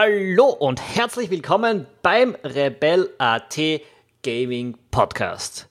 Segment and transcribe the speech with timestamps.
[0.00, 3.58] Hallo und herzlich willkommen beim Rebel AT
[4.22, 5.68] Gaming Podcast.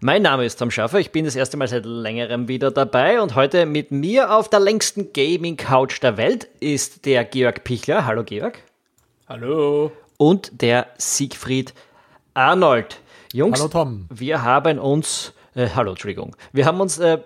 [0.00, 3.36] Mein Name ist Tom Schaffer, ich bin das erste Mal seit längerem wieder dabei und
[3.36, 8.04] heute mit mir auf der längsten Gaming Couch der Welt ist der Georg Pichler.
[8.04, 8.58] Hallo Georg.
[9.28, 9.92] Hallo.
[10.16, 11.72] Und der Siegfried
[12.34, 13.00] Arnold.
[13.32, 14.08] Jungs, hallo Tom.
[14.12, 17.18] wir haben uns, äh, hallo, Entschuldigung, wir haben uns äh,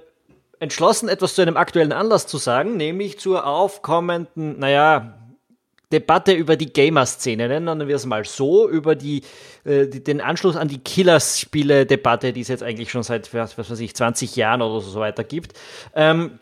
[0.58, 5.14] entschlossen, etwas zu einem aktuellen Anlass zu sagen, nämlich zur aufkommenden, naja,
[5.92, 9.22] Debatte über die Gamer-Szene, nennen wir es mal so, über die,
[9.64, 13.78] äh, die den Anschluss an die Killers-Spiele-Debatte, die es jetzt eigentlich schon seit, was weiß
[13.80, 15.52] ich, 20 Jahren oder so weiter gibt.
[15.94, 16.38] Ähm,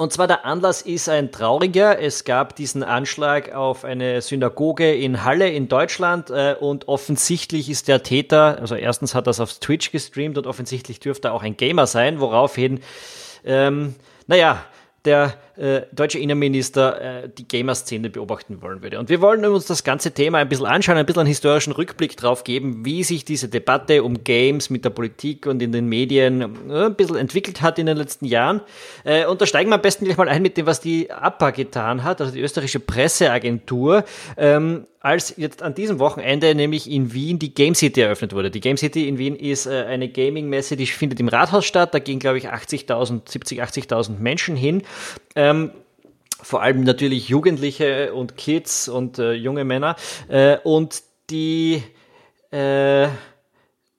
[0.00, 2.00] und zwar der Anlass ist ein trauriger.
[2.00, 7.88] Es gab diesen Anschlag auf eine Synagoge in Halle in Deutschland äh, und offensichtlich ist
[7.88, 11.42] der Täter, also erstens hat er es auf Twitch gestreamt und offensichtlich dürfte er auch
[11.42, 12.78] ein Gamer sein, woraufhin,
[13.44, 13.96] ähm,
[14.28, 14.64] naja,
[15.04, 18.98] der äh, deutsche Innenminister äh, die Gamer-Szene beobachten wollen würde.
[18.98, 22.16] Und wir wollen uns das ganze Thema ein bisschen anschauen, ein bisschen einen historischen Rückblick
[22.16, 26.70] drauf geben, wie sich diese Debatte um Games mit der Politik und in den Medien
[26.70, 28.60] äh, ein bisschen entwickelt hat in den letzten Jahren.
[29.04, 31.50] Äh, und da steigen wir am besten gleich mal ein mit dem, was die APA
[31.50, 34.04] getan hat, also die österreichische Presseagentur.
[34.36, 38.50] Ähm, als jetzt an diesem Wochenende nämlich in Wien die Game City eröffnet wurde.
[38.50, 41.94] Die Game City in Wien ist äh, eine Gaming-Messe, die findet im Rathaus statt.
[41.94, 44.82] Da gehen, glaube ich, 80.000, 70, 80.000 Menschen hin.
[45.38, 45.70] Ähm,
[46.42, 49.94] vor allem natürlich Jugendliche und Kids und äh, junge Männer.
[50.26, 51.00] Äh, und
[51.30, 51.80] die
[52.50, 53.06] äh,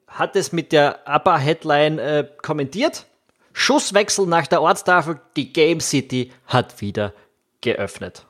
[0.05, 3.05] hat es mit der ABBA-Headline äh, kommentiert.
[3.53, 7.13] Schusswechsel nach der Ortstafel, die Game City hat wieder
[7.61, 8.25] geöffnet.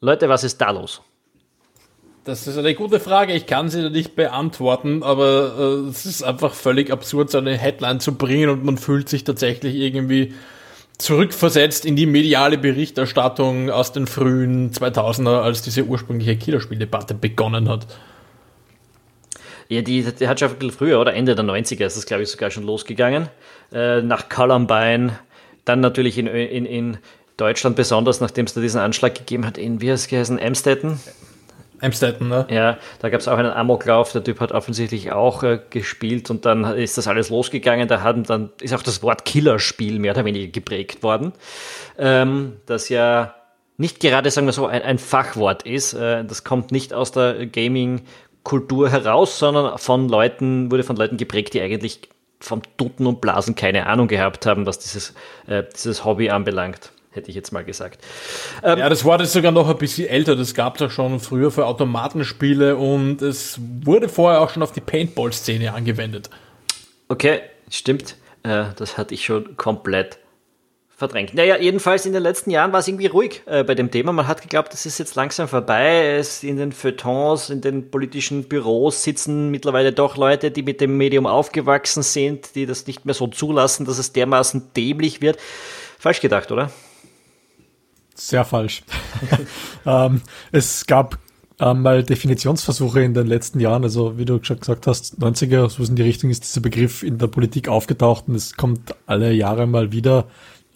[0.00, 1.02] Leute, was ist da los?
[2.22, 3.32] Das ist eine gute Frage.
[3.32, 7.98] Ich kann sie nicht beantworten, aber äh, es ist einfach völlig absurd, so eine Headline
[7.98, 10.32] zu bringen und man fühlt sich tatsächlich irgendwie
[10.98, 17.86] zurückversetzt in die mediale Berichterstattung aus den frühen 2000er, als diese ursprüngliche Killerspieldebatte begonnen hat.
[19.68, 21.14] Ja, die, die hat schon ein bisschen früher, oder?
[21.14, 23.28] Ende der 90er ist das, glaube ich, sogar schon losgegangen.
[23.72, 25.18] Äh, nach Columbine,
[25.64, 26.98] dann natürlich in, in, in
[27.36, 31.00] Deutschland besonders, nachdem es da diesen Anschlag gegeben hat, in, wie heißt es geheißen, Amstetten?
[31.84, 32.46] Amstetten, ne?
[32.50, 34.12] Ja, da gab es auch einen Amoklauf.
[34.12, 37.86] Der Typ hat offensichtlich auch äh, gespielt und dann ist das alles losgegangen.
[37.88, 41.32] Da hatten dann ist auch das Wort Killerspiel mehr oder weniger geprägt worden,
[41.98, 43.34] ähm, das ja
[43.76, 45.94] nicht gerade, sagen wir so, ein, ein Fachwort ist.
[45.94, 51.54] Äh, das kommt nicht aus der Gaming-Kultur heraus, sondern von Leuten, wurde von Leuten geprägt,
[51.54, 52.08] die eigentlich
[52.40, 55.14] vom Tuten und Blasen keine Ahnung gehabt haben, was dieses,
[55.46, 58.04] äh, dieses Hobby anbelangt hätte ich jetzt mal gesagt.
[58.62, 60.36] Ähm, ja, das Wort ist sogar noch ein bisschen älter.
[60.36, 64.72] Das gab es ja schon früher für Automatenspiele und es wurde vorher auch schon auf
[64.72, 66.30] die Paintball-Szene angewendet.
[67.08, 68.16] Okay, stimmt.
[68.42, 70.18] Äh, das hatte ich schon komplett
[70.96, 71.34] verdrängt.
[71.34, 74.12] Naja, jedenfalls in den letzten Jahren war es irgendwie ruhig äh, bei dem Thema.
[74.12, 76.16] Man hat geglaubt, das ist jetzt langsam vorbei.
[76.16, 80.96] Es in den Feuilletons, in den politischen Büros sitzen mittlerweile doch Leute, die mit dem
[80.96, 85.38] Medium aufgewachsen sind, die das nicht mehr so zulassen, dass es dermaßen dämlich wird.
[85.98, 86.70] Falsch gedacht, oder?
[88.14, 88.82] Sehr falsch.
[89.86, 91.18] ähm, es gab
[91.60, 95.84] ähm, mal Definitionsversuche in den letzten Jahren, also wie du schon gesagt hast, 90er, so
[95.84, 99.66] in die Richtung ist dieser Begriff in der Politik aufgetaucht und es kommt alle Jahre
[99.66, 100.26] mal wieder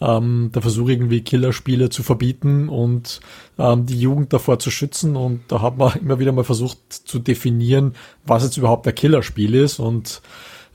[0.01, 3.19] ähm, der Versuch irgendwie Killerspiele zu verbieten und
[3.57, 5.15] ähm, die Jugend davor zu schützen.
[5.15, 7.95] Und da hat man immer wieder mal versucht zu definieren,
[8.25, 9.79] was jetzt überhaupt ein Killerspiel ist.
[9.79, 10.21] Und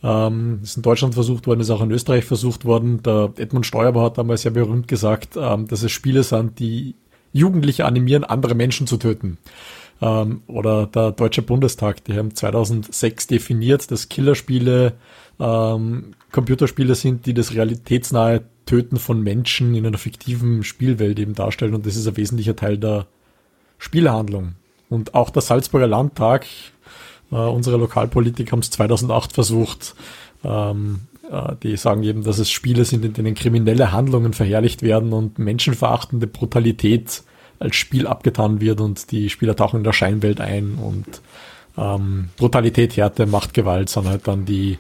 [0.05, 3.03] ähm, ist in Deutschland versucht worden, ist auch in Österreich versucht worden.
[3.03, 6.95] Der Edmund Steuerber hat damals sehr berühmt gesagt, ähm, dass es Spiele sind, die
[7.33, 9.39] Jugendliche animieren, andere Menschen zu töten.
[10.03, 14.93] Ähm, oder der Deutsche Bundestag, die haben 2006 definiert, dass Killerspiele
[15.41, 21.75] ähm, Computerspiele sind, die das realitätsnahe Töten von Menschen in einer fiktiven Spielwelt eben darstellen.
[21.75, 23.07] Und das ist ein wesentlicher Teil der
[23.79, 24.57] Spielhandlung.
[24.91, 26.47] Und auch der Salzburger Landtag
[27.35, 29.95] äh, unsere Lokalpolitik haben es 2008 versucht.
[30.45, 31.01] Ähm,
[31.31, 35.39] äh, die sagen eben, dass es Spiele sind, in denen kriminelle Handlungen verherrlicht werden und
[35.39, 37.23] menschenverachtende Brutalität
[37.59, 41.07] als Spiel abgetan wird und die Spieler tauchen in der Scheinwelt ein und
[41.77, 44.79] ähm, Brutalität, Härte, Machtgewalt sind halt dann die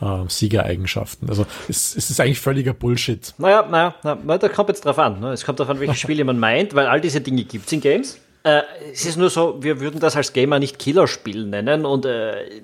[0.00, 1.28] äh, Siegereigenschaften.
[1.28, 3.34] Also es, es ist eigentlich völliger Bullshit.
[3.38, 5.20] Naja, naja, naja, da kommt jetzt drauf an.
[5.20, 5.32] Ne?
[5.32, 7.80] Es kommt darauf an, welche Spiele man meint, weil all diese Dinge gibt es in
[7.80, 8.18] Games.
[8.42, 12.62] Äh, es ist nur so, wir würden das als Gamer nicht Killerspiel nennen und äh,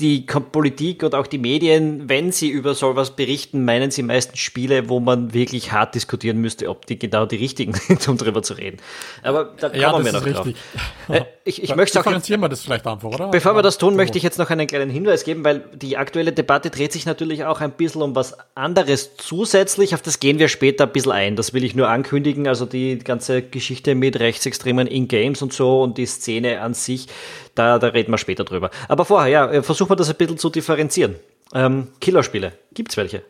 [0.00, 4.88] die Politik und auch die Medien, wenn sie über sowas berichten, meinen sie meistens Spiele,
[4.88, 8.54] wo man wirklich hart diskutieren müsste, ob die genau die richtigen sind, um darüber zu
[8.54, 8.78] reden.
[9.22, 10.56] Aber da kommen ja, wir noch richtig.
[11.06, 11.16] drauf.
[11.16, 12.06] Äh, ich, ich möchte auch.
[12.06, 13.28] wir das vielleicht einfach, oder?
[13.28, 16.32] Bevor wir das tun, möchte ich jetzt noch einen kleinen Hinweis geben, weil die aktuelle
[16.32, 19.94] Debatte dreht sich natürlich auch ein bisschen um was anderes zusätzlich.
[19.94, 21.36] Auf das gehen wir später ein bisschen ein.
[21.36, 22.46] Das will ich nur ankündigen.
[22.46, 27.08] Also die ganze Geschichte mit Rechtsextremen in Games und so und die Szene an sich,
[27.54, 28.70] da, da reden wir später drüber.
[28.88, 31.16] Aber vorher, ja, äh, versuchen wir das ein bisschen zu differenzieren.
[31.54, 33.22] Ähm, Killerspiele, gibt's welche?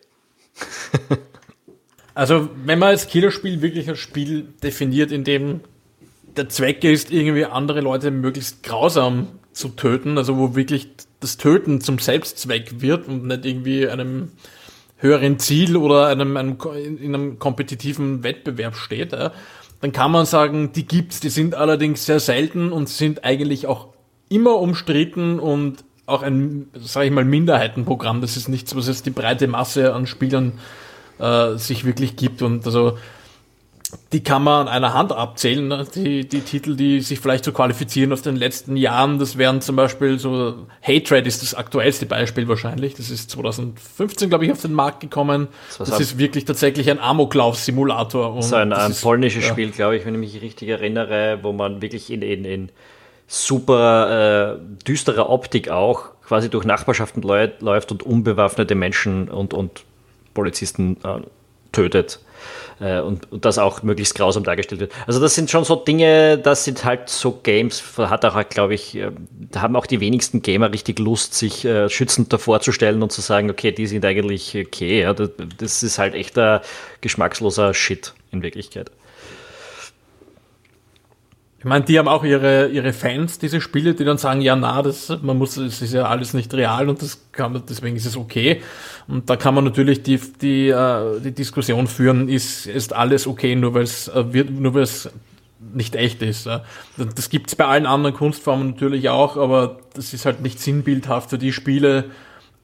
[2.14, 5.60] also, wenn man als Killerspiel wirklich ein Spiel definiert, in dem
[6.36, 10.88] der Zweck ist, irgendwie andere Leute möglichst grausam zu töten, also wo wirklich
[11.20, 14.32] das Töten zum Selbstzweck wird und nicht irgendwie einem
[14.96, 20.86] höheren Ziel oder einem, einem in einem kompetitiven Wettbewerb steht, dann kann man sagen, die
[20.86, 23.88] gibt's, die sind allerdings sehr selten und sind eigentlich auch
[24.32, 28.20] immer umstritten und auch ein, sage ich mal, Minderheitenprogramm.
[28.20, 30.52] Das ist nichts, was jetzt die breite Masse an Spielern
[31.18, 32.42] äh, sich wirklich gibt.
[32.42, 32.98] Und also
[34.12, 35.86] die kann man an einer Hand abzählen, ne?
[35.94, 39.18] die, die Titel, die sich vielleicht so qualifizieren aus den letzten Jahren.
[39.18, 42.94] Das wären zum Beispiel so, Hatred ist das aktuellste Beispiel wahrscheinlich.
[42.94, 45.48] Das ist 2015, glaube ich, auf den Markt gekommen.
[45.78, 48.42] Das, das ist wirklich tatsächlich ein Amoklauf-Simulator.
[48.42, 49.50] So ein, ein polnisches ja.
[49.50, 52.68] Spiel, glaube ich, wenn ich mich richtig erinnere, wo man wirklich in, in, in
[53.26, 59.84] super äh, düsterer Optik auch quasi durch Nachbarschaften läuft und unbewaffnete Menschen und, und
[60.34, 61.20] Polizisten äh,
[61.72, 62.20] tötet
[62.80, 64.92] äh, und, und, das auch möglichst grausam dargestellt wird.
[65.06, 68.96] Also das sind schon so Dinge, das sind halt so Games, hat auch, glaube ich,
[68.96, 69.10] äh,
[69.56, 73.20] haben auch die wenigsten Gamer richtig Lust, sich äh, schützend davor zu stellen und zu
[73.20, 75.02] sagen, okay, die sind eigentlich okay.
[75.02, 76.62] Ja, das, das ist halt echter
[77.00, 78.90] geschmacksloser Shit in Wirklichkeit.
[81.62, 84.82] Ich meine, die haben auch ihre, ihre Fans, diese Spiele, die dann sagen, ja, na,
[84.82, 88.16] das, man muss, es ist ja alles nicht real und das kann deswegen ist es
[88.16, 88.60] okay.
[89.06, 93.54] Und da kann man natürlich die, die, äh, die Diskussion führen, ist, ist alles okay,
[93.54, 95.08] nur weil es äh, wird, nur weil es
[95.72, 96.48] nicht echt ist.
[96.96, 101.38] Das gibt's bei allen anderen Kunstformen natürlich auch, aber das ist halt nicht sinnbildhaft für
[101.38, 102.06] die Spiele,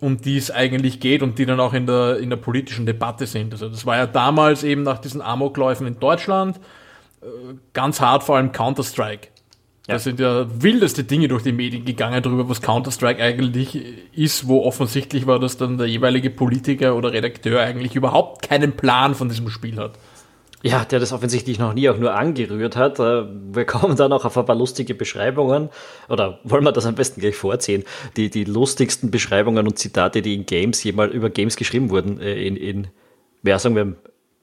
[0.01, 3.29] um die es eigentlich geht und die dann auch in der, in der politischen Debatte
[3.29, 3.53] sind.
[3.53, 6.59] Also das war ja damals eben nach diesen Amokläufen in Deutschland,
[7.73, 9.29] ganz hart, vor allem Counter-Strike.
[9.87, 9.95] Ja.
[9.95, 13.83] Da sind ja wildeste Dinge durch die Medien gegangen darüber, was Counter-Strike eigentlich
[14.13, 19.15] ist, wo offensichtlich war, dass dann der jeweilige Politiker oder Redakteur eigentlich überhaupt keinen Plan
[19.15, 19.93] von diesem Spiel hat.
[20.63, 22.99] Ja, der das offensichtlich noch nie auch nur angerührt hat.
[22.99, 25.69] Äh, wir kommen dann auch auf ein paar lustige Beschreibungen.
[26.09, 27.85] Oder wollen wir das am besten gleich vorziehen?
[28.17, 32.35] Die, die lustigsten Beschreibungen und Zitate, die in Games jemals über Games geschrieben wurden, äh,
[32.45, 32.89] in, in,
[33.45, 33.95] ja, sagen wir,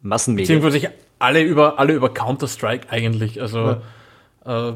[0.02, 0.62] Massenmedien.
[0.62, 3.42] Beziehungsweise alle über, alle über Counter-Strike eigentlich.
[3.42, 3.78] Also,
[4.46, 4.70] ja.
[4.70, 4.74] äh,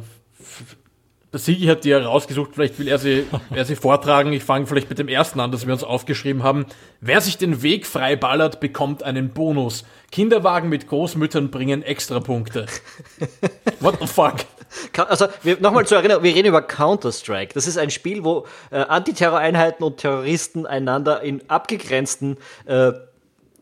[1.32, 4.34] der Sigi hat die ja rausgesucht, vielleicht will er sie, er sie vortragen.
[4.34, 6.66] Ich fange vielleicht mit dem ersten an, das wir uns aufgeschrieben haben.
[7.02, 9.86] Wer sich den Weg frei ballert, bekommt einen Bonus.
[10.12, 12.66] Kinderwagen mit Großmüttern bringen Extrapunkte.
[13.80, 14.38] What the fuck?
[14.98, 15.28] Also,
[15.60, 17.54] nochmal zur Erinnerung, wir reden über Counter-Strike.
[17.54, 22.92] Das ist ein Spiel, wo äh, Antiterroreinheiten und Terroristen einander in abgegrenzten äh,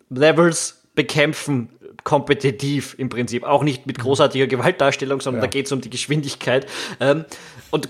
[0.09, 1.69] Levels bekämpfen
[2.07, 3.44] kompetitiv im Prinzip.
[3.44, 5.48] Auch nicht mit großartiger Gewaltdarstellung, sondern ja.
[5.48, 6.65] da geht es um die Geschwindigkeit.
[7.01, 7.25] Ähm,
[7.69, 7.89] und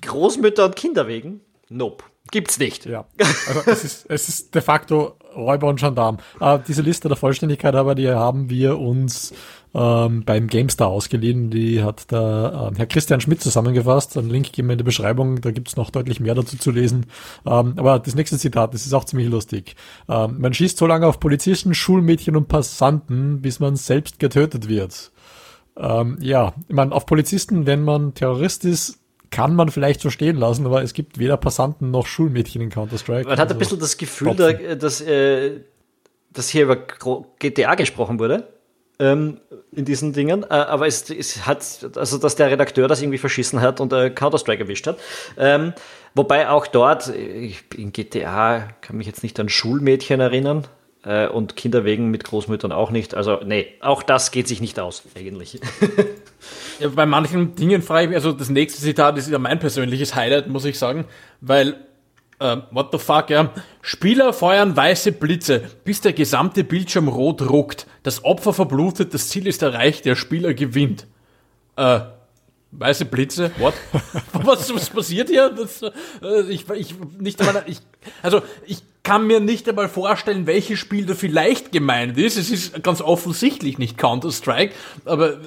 [0.00, 1.40] Großmütter und Kinder wegen?
[1.68, 2.04] Nope.
[2.30, 2.86] Gibt's nicht.
[2.86, 3.06] Ja.
[3.48, 6.18] Also es ist, es ist de facto Räuber und Gendarm.
[6.40, 9.34] Äh, diese Liste der Vollständigkeit aber, die haben wir uns
[9.74, 11.50] ähm, beim GameStar ausgeliehen.
[11.50, 14.16] Die hat der äh, Herr Christian Schmidt zusammengefasst.
[14.16, 17.06] Einen Link geben wir in die Beschreibung, da gibt's noch deutlich mehr dazu zu lesen.
[17.46, 19.76] Ähm, aber das nächste Zitat, das ist auch ziemlich lustig.
[20.08, 25.12] Ähm, man schießt so lange auf Polizisten, Schulmädchen und Passanten, bis man selbst getötet wird.
[25.76, 28.98] Ähm, ja, ich meine, auf Polizisten, wenn man Terrorist ist,
[29.30, 33.28] kann man vielleicht so stehen lassen, aber es gibt weder Passanten noch Schulmädchen in Counter-Strike.
[33.28, 35.60] Man hat ein also bisschen das Gefühl, da, dass, äh,
[36.32, 36.76] dass hier über
[37.38, 38.48] GTA gesprochen wurde
[38.98, 39.38] ähm,
[39.72, 41.64] in diesen Dingen, äh, aber es, es, hat,
[41.96, 44.98] also dass der Redakteur das irgendwie verschissen hat und äh, Counter-Strike erwischt hat.
[45.36, 45.72] Ähm,
[46.14, 50.66] wobei auch dort, ich, in GTA kann mich jetzt nicht an Schulmädchen erinnern
[51.04, 53.14] äh, und Kinder wegen mit Großmüttern auch nicht.
[53.14, 55.60] Also nee, auch das geht sich nicht aus, eigentlich.
[56.80, 60.14] ja, bei manchen Dingen frage ich mich, also das nächste Zitat ist ja mein persönliches
[60.14, 61.04] Highlight, muss ich sagen,
[61.40, 61.76] weil
[62.40, 63.52] Uh, what the fuck, ja.
[63.82, 67.86] Spieler feuern weiße Blitze, bis der gesamte Bildschirm rot ruckt.
[68.04, 71.08] Das Opfer verblutet, das Ziel ist erreicht, der Spieler gewinnt.
[71.76, 72.00] Uh,
[72.70, 73.74] weiße Blitze, what?
[74.32, 75.50] was, was passiert hier?
[75.50, 75.90] Das, uh,
[76.48, 77.80] ich, ich, nicht einmal, ich,
[78.22, 82.36] also, ich kann mir nicht einmal vorstellen, welches Spiel da vielleicht gemeint ist.
[82.36, 84.74] Es ist ganz offensichtlich nicht Counter-Strike,
[85.06, 85.38] aber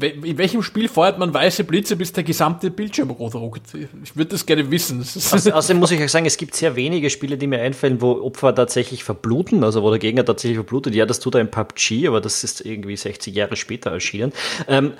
[0.00, 3.74] äh, in welchem Spiel feuert man weiße Blitze, bis der gesamte Bildschirm rot ruckt?
[4.02, 5.00] Ich würde das gerne wissen.
[5.02, 8.54] Außerdem muss ich euch sagen, es gibt sehr wenige Spiele, die mir einfallen, wo Opfer
[8.54, 10.94] tatsächlich verbluten, also wo der Gegner tatsächlich verblutet.
[10.94, 14.32] Ja, das tut er in PUBG, aber das ist irgendwie 60 Jahre später erschienen.
[14.66, 14.94] Ähm,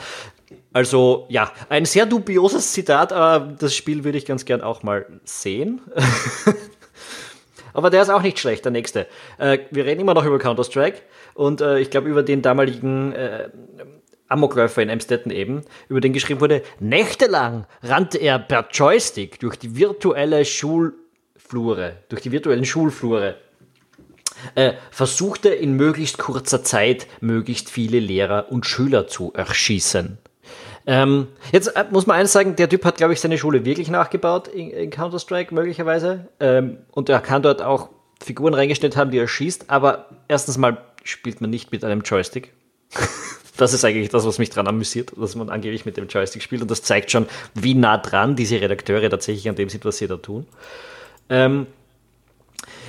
[0.75, 5.07] also ja, ein sehr dubioses Zitat, aber das Spiel würde ich ganz gern auch mal
[5.25, 5.81] sehen.
[7.75, 9.07] aber der ist auch nicht schlecht, der nächste.
[9.39, 11.03] Äh, wir reden immer noch über Counter-Strike
[11.35, 13.51] und äh, ich glaube über den damaligen äh,
[14.29, 19.77] Amokläufer in Emstetten eben, über den geschrieben wurde, nächtelang rannte er per Joystick durch die
[19.77, 23.37] virtuelle Schulflure, durch die virtuellen Schulflure.
[24.55, 30.19] Äh, versuchte in möglichst kurzer Zeit möglichst viele Lehrer und Schüler zu erschießen.
[30.87, 33.89] Ähm, jetzt äh, muss man eines sagen, der Typ hat, glaube ich, seine Schule wirklich
[33.89, 36.29] nachgebaut in, in Counter-Strike möglicherweise.
[36.41, 37.91] Ähm, und er kann dort auch
[38.23, 39.71] Figuren reingestellt haben, die er schießt.
[39.71, 42.53] Aber erstens mal spielt man nicht mit einem Joystick.
[43.57, 46.61] das ist eigentlich das, was mich daran amüsiert, dass man angeblich mit dem Joystick spielt.
[46.61, 50.07] Und das zeigt schon, wie nah dran diese Redakteure tatsächlich an dem sind, was sie
[50.07, 50.47] da tun.
[51.31, 51.67] Ähm,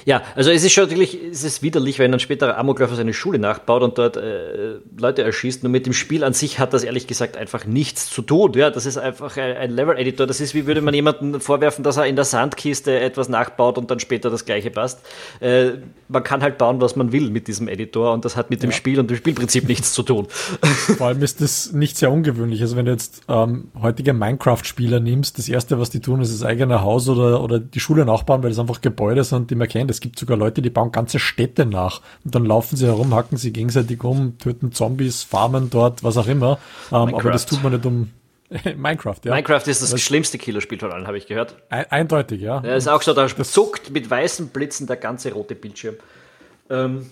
[0.06, 3.40] ja, also es ist schon natürlich, es ist widerlich, wenn ein späterer Amokläufer seine Schule
[3.40, 5.64] nachbaut und dort äh, Leute erschießt.
[5.64, 8.54] Nur mit dem Spiel an sich hat das ehrlich gesagt einfach nichts zu tun.
[8.54, 10.28] Ja, das ist einfach ein, ein Level-Editor.
[10.28, 13.90] Das ist wie würde man jemandem vorwerfen, dass er in der Sandkiste etwas nachbaut und
[13.90, 15.00] dann später das gleiche passt.
[15.40, 15.72] Äh,
[16.08, 18.72] man kann halt bauen, was man will mit diesem Editor und das hat mit dem
[18.72, 20.28] Spiel und dem Spielprinzip nichts zu tun.
[20.98, 22.62] Vor allem ist das nicht sehr ungewöhnlich.
[22.62, 26.44] Also wenn du jetzt ähm, heutige Minecraft-Spieler nimmst, das erste, was die tun, ist das
[26.48, 29.95] eigene Haus oder, oder die Schule nachbauen, weil das einfach Gebäude sind, die man kennt.
[29.96, 32.02] Es gibt sogar Leute, die bauen ganze Städte nach.
[32.24, 36.28] Und dann laufen sie herum, hacken sie gegenseitig um, töten Zombies, farmen dort, was auch
[36.28, 36.60] immer.
[36.92, 38.12] Ähm, aber das tut man nicht um
[38.78, 39.32] Minecraft, ja.
[39.34, 41.56] Minecraft ist das, das schlimmste Killerspiel von allen, habe ich gehört.
[41.70, 42.62] Ein, eindeutig, ja.
[42.64, 45.96] Ja, ist auch so, da zuckt mit weißen Blitzen der ganze rote Bildschirm.
[46.70, 47.10] Ähm,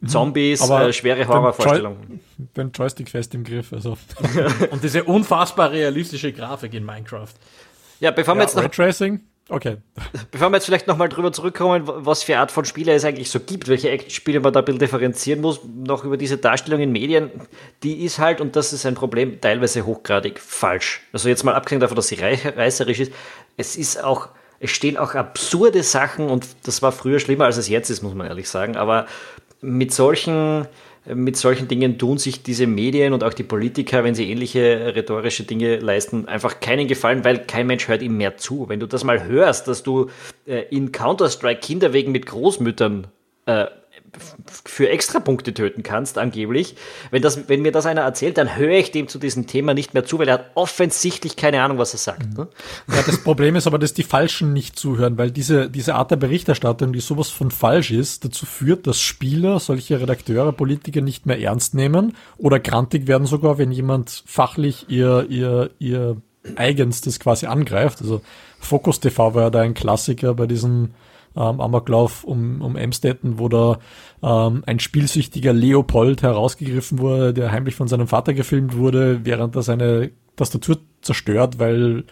[0.00, 0.08] mhm.
[0.08, 2.20] Zombies, äh, schwere Horrorvorstellungen.
[2.56, 3.72] Den Joystick fest im Griff.
[3.72, 3.98] Also.
[4.70, 7.34] Und diese unfassbar realistische Grafik in Minecraft.
[8.00, 8.62] Ja, bevor ja, wir jetzt noch.
[8.62, 9.20] Raytracing?
[9.52, 9.76] Okay.
[10.30, 13.38] Bevor wir jetzt vielleicht nochmal drüber zurückkommen, was für Art von Spiele es eigentlich so
[13.38, 17.30] gibt, welche Actionspiele man da ein bisschen differenzieren muss, noch über diese Darstellung in Medien,
[17.82, 21.02] die ist halt, und das ist ein Problem, teilweise hochgradig falsch.
[21.12, 23.12] Also jetzt mal abgesehen davon, dass sie reißerisch ist,
[23.58, 27.68] es ist auch, es stehen auch absurde Sachen und das war früher schlimmer, als es
[27.68, 29.04] jetzt ist, muss man ehrlich sagen, aber
[29.60, 30.66] mit solchen
[31.06, 35.42] mit solchen Dingen tun sich diese Medien und auch die Politiker, wenn sie ähnliche rhetorische
[35.42, 38.68] Dinge leisten, einfach keinen Gefallen, weil kein Mensch hört ihm mehr zu.
[38.68, 40.10] Wenn du das mal hörst, dass du
[40.46, 43.08] äh, in Counter-Strike Kinder wegen mit Großmüttern
[43.46, 43.66] äh,
[44.64, 46.76] für Extrapunkte töten kannst, angeblich.
[47.10, 49.94] Wenn, das, wenn mir das einer erzählt, dann höre ich dem zu diesem Thema nicht
[49.94, 52.36] mehr zu, weil er hat offensichtlich keine Ahnung, was er sagt.
[52.36, 52.48] Ne?
[52.88, 56.16] Ja, das Problem ist aber, dass die Falschen nicht zuhören, weil diese, diese Art der
[56.16, 61.40] Berichterstattung, die sowas von falsch ist, dazu führt, dass Spieler, solche Redakteure, Politiker nicht mehr
[61.40, 66.16] ernst nehmen oder grantig werden sogar, wenn jemand fachlich ihr, ihr, ihr
[66.56, 68.02] eigenstes quasi angreift.
[68.02, 68.20] Also
[68.60, 70.94] Focus TV war ja da ein Klassiker bei diesen
[71.36, 73.78] ähm, Amoklauf um, um Emstetten, wo da
[74.22, 79.62] ähm, ein spielsüchtiger Leopold herausgegriffen wurde, der heimlich von seinem Vater gefilmt wurde, während er
[79.62, 82.04] seine Tastatur zerstört, weil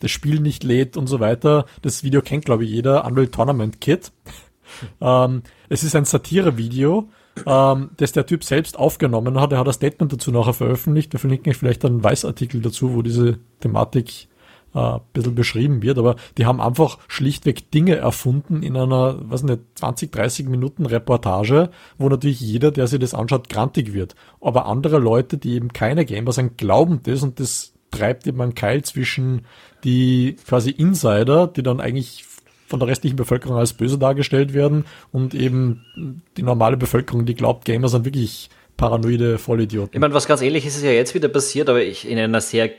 [0.00, 1.66] das Spiel nicht lädt und so weiter.
[1.82, 3.04] Das Video kennt, glaube ich, jeder.
[3.04, 4.12] Unreal Tournament Kit.
[5.00, 7.08] ähm, es ist ein Satire-Video,
[7.46, 9.52] ähm, das der Typ selbst aufgenommen hat.
[9.52, 11.12] Er hat ein Statement dazu nachher veröffentlicht.
[11.12, 14.28] Wir verlinken euch vielleicht einen Weißartikel dazu, wo diese Thematik
[14.74, 19.42] äh, ein bisschen beschrieben wird, aber die haben einfach schlichtweg Dinge erfunden in einer, was
[19.42, 24.14] nicht, 20, 30 Minuten Reportage, wo natürlich jeder, der sich das anschaut, grantig wird.
[24.40, 28.54] Aber andere Leute, die eben keine Gamer sind, glauben das und das treibt eben einen
[28.54, 29.46] Keil zwischen
[29.84, 32.24] die quasi Insider, die dann eigentlich
[32.66, 37.64] von der restlichen Bevölkerung als böse dargestellt werden und eben die normale Bevölkerung, die glaubt,
[37.64, 39.94] Gamer sind wirklich paranoide Vollidioten.
[39.94, 42.70] Ich meine, was ganz ähnliches ist ja jetzt wieder passiert, aber ich in einer sehr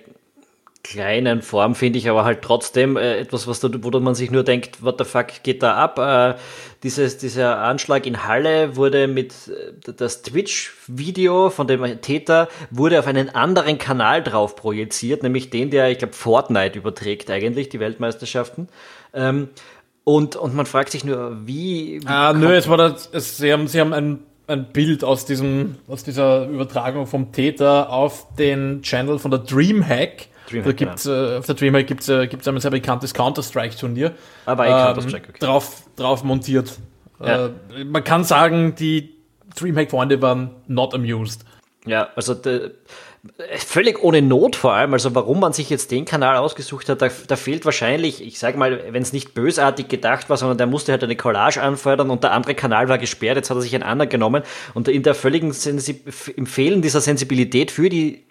[0.84, 4.44] kleinen Form, finde ich, aber halt trotzdem äh, etwas, was da, wo man sich nur
[4.44, 6.00] denkt, what the fuck geht da ab?
[6.00, 6.40] Äh,
[6.84, 13.08] dieses, dieser Anschlag in Halle wurde mit, äh, das Twitch-Video von dem Täter wurde auf
[13.08, 18.70] einen anderen Kanal drauf projiziert, nämlich den, der, ich glaube, Fortnite überträgt eigentlich, die Weltmeisterschaften.
[19.14, 19.50] Ähm,
[20.06, 22.02] und, und man fragt sich nur, wie.
[22.02, 25.26] wie ah, nö, es war das, es, sie haben, sie haben ein ein Bild aus
[25.26, 31.04] diesem, aus dieser Übertragung vom Täter auf den Channel von der Dreamhack Dreamhack, da gibt's,
[31.04, 31.34] genau.
[31.34, 34.14] äh, auf der Dreamhack gibt es äh, gibt's ein sehr bekanntes Counter-Strike-Turnier.
[34.46, 35.40] Aber ähm, Counter-Strike, okay.
[35.40, 36.78] Drauf, drauf montiert.
[37.22, 37.48] Ja.
[37.48, 39.16] Äh, man kann sagen, die
[39.56, 41.46] Dreamhack-Freunde waren not amused.
[41.86, 42.72] Ja, also de,
[43.58, 44.94] völlig ohne Not vor allem.
[44.94, 48.58] Also warum man sich jetzt den Kanal ausgesucht hat, da, da fehlt wahrscheinlich, ich sage
[48.58, 52.24] mal, wenn es nicht bösartig gedacht war, sondern der musste halt eine Collage anfordern und
[52.24, 55.16] der andere Kanal war gesperrt, jetzt hat er sich einen anderen genommen und in der
[55.16, 56.02] völligen Sensi
[56.36, 58.24] im Fehlen dieser Sensibilität für die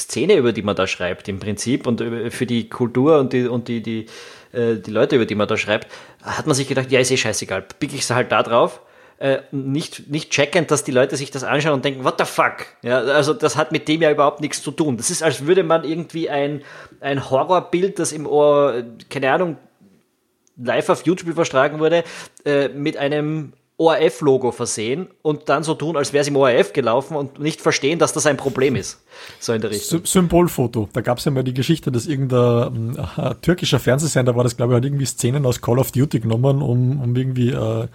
[0.00, 3.68] Szene, über die man da schreibt, im Prinzip, und für die Kultur und die, und
[3.68, 4.06] die, die,
[4.52, 5.88] äh, die Leute, über die man da schreibt,
[6.22, 8.80] hat man sich gedacht, ja, ist eh scheißegal, pick ich es halt da drauf
[9.20, 12.66] äh, nicht, nicht checkend, dass die Leute sich das anschauen und denken, what the fuck?
[12.82, 14.96] Ja, also das hat mit dem ja überhaupt nichts zu tun.
[14.96, 16.62] Das ist, als würde man irgendwie ein,
[17.00, 19.58] ein Horrorbild, das im Ohr, keine Ahnung,
[20.56, 22.02] live auf YouTube übertragen wurde,
[22.46, 27.16] äh, mit einem ORF-Logo versehen und dann so tun, als wäre es im ORF gelaufen
[27.16, 29.02] und nicht verstehen, dass das ein Problem ist.
[29.38, 30.04] So in der Richtung.
[30.04, 30.90] Symbolfoto.
[30.92, 34.74] Da gab es ja mal die Geschichte, dass irgendein äh, türkischer Fernsehsender war das, glaube
[34.74, 37.88] ich, hat irgendwie Szenen aus Call of Duty genommen, um, um irgendwie äh,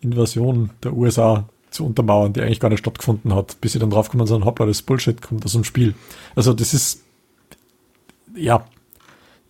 [0.00, 4.22] Invasion der USA zu untermauern, die eigentlich gar nicht stattgefunden hat, bis sie dann draufkommen
[4.22, 5.94] und sagen, hoppla, das Bullshit kommt aus dem Spiel.
[6.34, 7.02] Also das ist,
[8.34, 8.64] ja,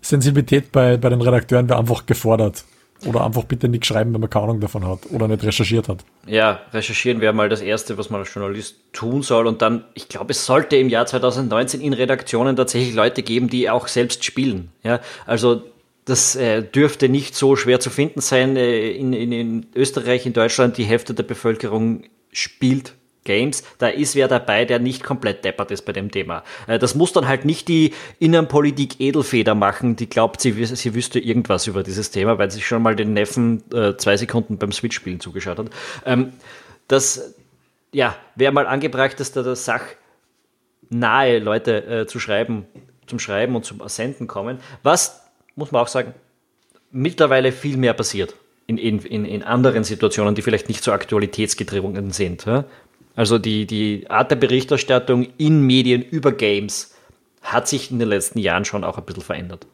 [0.00, 2.64] Sensibilität bei, bei den Redakteuren wäre einfach gefordert.
[3.04, 6.04] Oder einfach bitte nichts schreiben, wenn man keine Ahnung davon hat oder nicht recherchiert hat.
[6.26, 9.46] Ja, recherchieren wäre mal das Erste, was man als Journalist tun soll.
[9.46, 13.68] Und dann, ich glaube, es sollte im Jahr 2019 in Redaktionen tatsächlich Leute geben, die
[13.68, 14.70] auch selbst spielen.
[14.82, 15.62] Ja, also
[16.06, 18.56] das äh, dürfte nicht so schwer zu finden sein.
[18.56, 22.94] Äh, in, in, in Österreich, in Deutschland, die Hälfte der Bevölkerung spielt
[23.26, 26.42] Games, da ist wer dabei, der nicht komplett deppert ist bei dem Thema.
[26.66, 31.18] Äh, das muss dann halt nicht die Innenpolitik Edelfeder machen, die glaubt, sie, sie wüsste
[31.18, 35.21] irgendwas über dieses Thema, weil sie schon mal den Neffen äh, zwei Sekunden beim Switch-Spielen
[35.21, 35.66] zugeschaut hat.
[36.06, 36.33] Ähm,
[36.88, 37.35] das,
[37.92, 39.83] ja, wäre mal angebracht, dass da der Sach
[40.88, 42.64] nahe Leute äh, zu schreiben,
[43.06, 44.61] zum Schreiben und zum Senden kommen.
[44.83, 45.21] Was
[45.56, 46.14] muss man auch sagen,
[46.90, 48.35] mittlerweile viel mehr passiert
[48.66, 52.47] in, in, in anderen Situationen, die vielleicht nicht so aktualitätsgetrieben sind.
[53.16, 56.94] Also die, die Art der Berichterstattung in Medien über Games
[57.42, 59.66] hat sich in den letzten Jahren schon auch ein bisschen verändert.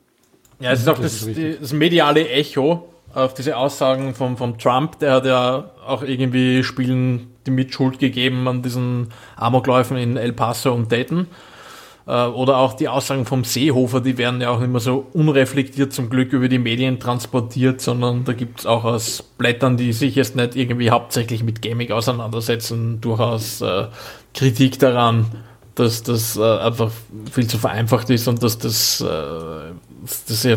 [0.61, 4.99] Ja, es ist auch das, das, das mediale Echo auf diese Aussagen von, von Trump,
[5.01, 10.73] der hat ja auch irgendwie Spielen die Mitschuld gegeben an diesen Amokläufen in El Paso
[10.73, 11.27] und Dayton.
[12.07, 15.93] Äh, oder auch die Aussagen vom Seehofer, die werden ja auch nicht mehr so unreflektiert
[15.93, 20.15] zum Glück über die Medien transportiert, sondern da gibt es auch aus Blättern, die sich
[20.17, 23.87] jetzt nicht irgendwie hauptsächlich mit Gaming auseinandersetzen, durchaus äh,
[24.35, 25.27] Kritik daran,
[25.75, 26.91] dass das äh, einfach
[27.31, 29.05] viel zu vereinfacht ist und dass das, äh,
[30.29, 30.57] das ja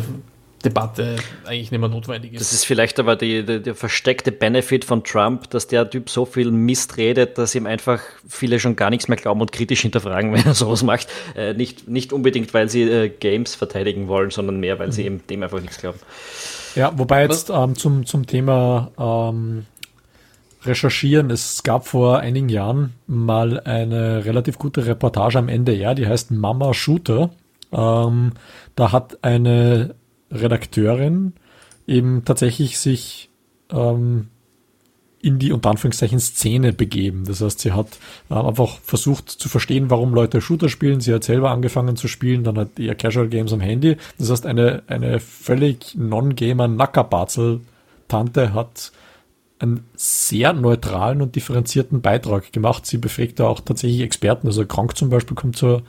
[0.65, 2.41] Debatte eigentlich nicht mehr notwendig ist.
[2.41, 6.25] Das ist vielleicht aber die, die, der versteckte Benefit von Trump, dass der Typ so
[6.25, 10.34] viel Mist redet, dass ihm einfach viele schon gar nichts mehr glauben und kritisch hinterfragen,
[10.34, 11.08] wenn er sowas macht.
[11.36, 15.08] Äh, nicht, nicht unbedingt, weil sie äh, Games verteidigen wollen, sondern mehr, weil sie mhm.
[15.08, 15.99] eben dem einfach nichts glauben.
[16.75, 19.65] Ja, wobei jetzt ähm, zum, zum Thema ähm,
[20.65, 26.32] Recherchieren, es gab vor einigen Jahren mal eine relativ gute Reportage am NDR, die heißt
[26.32, 27.30] Mama Shooter.
[27.71, 28.34] Ähm,
[28.75, 29.95] da hat eine
[30.32, 31.34] Redakteurin
[31.88, 33.30] eben tatsächlich sich
[33.72, 34.28] ähm,
[35.26, 37.26] in die unter Anführungszeichen Szene begeben.
[37.26, 37.88] Das heißt, sie hat
[38.30, 41.00] äh, einfach versucht zu verstehen, warum Leute Shooter spielen.
[41.02, 43.98] Sie hat selber angefangen zu spielen, dann hat eher Casual Games am Handy.
[44.20, 48.92] Das heißt, eine, eine völlig non-gamer Nackerbatzel-Tante hat
[49.58, 52.86] einen sehr neutralen und differenzierten Beitrag gemacht.
[52.86, 54.46] Sie befragt da auch tatsächlich Experten.
[54.46, 55.82] Also Krank zum Beispiel kommt zur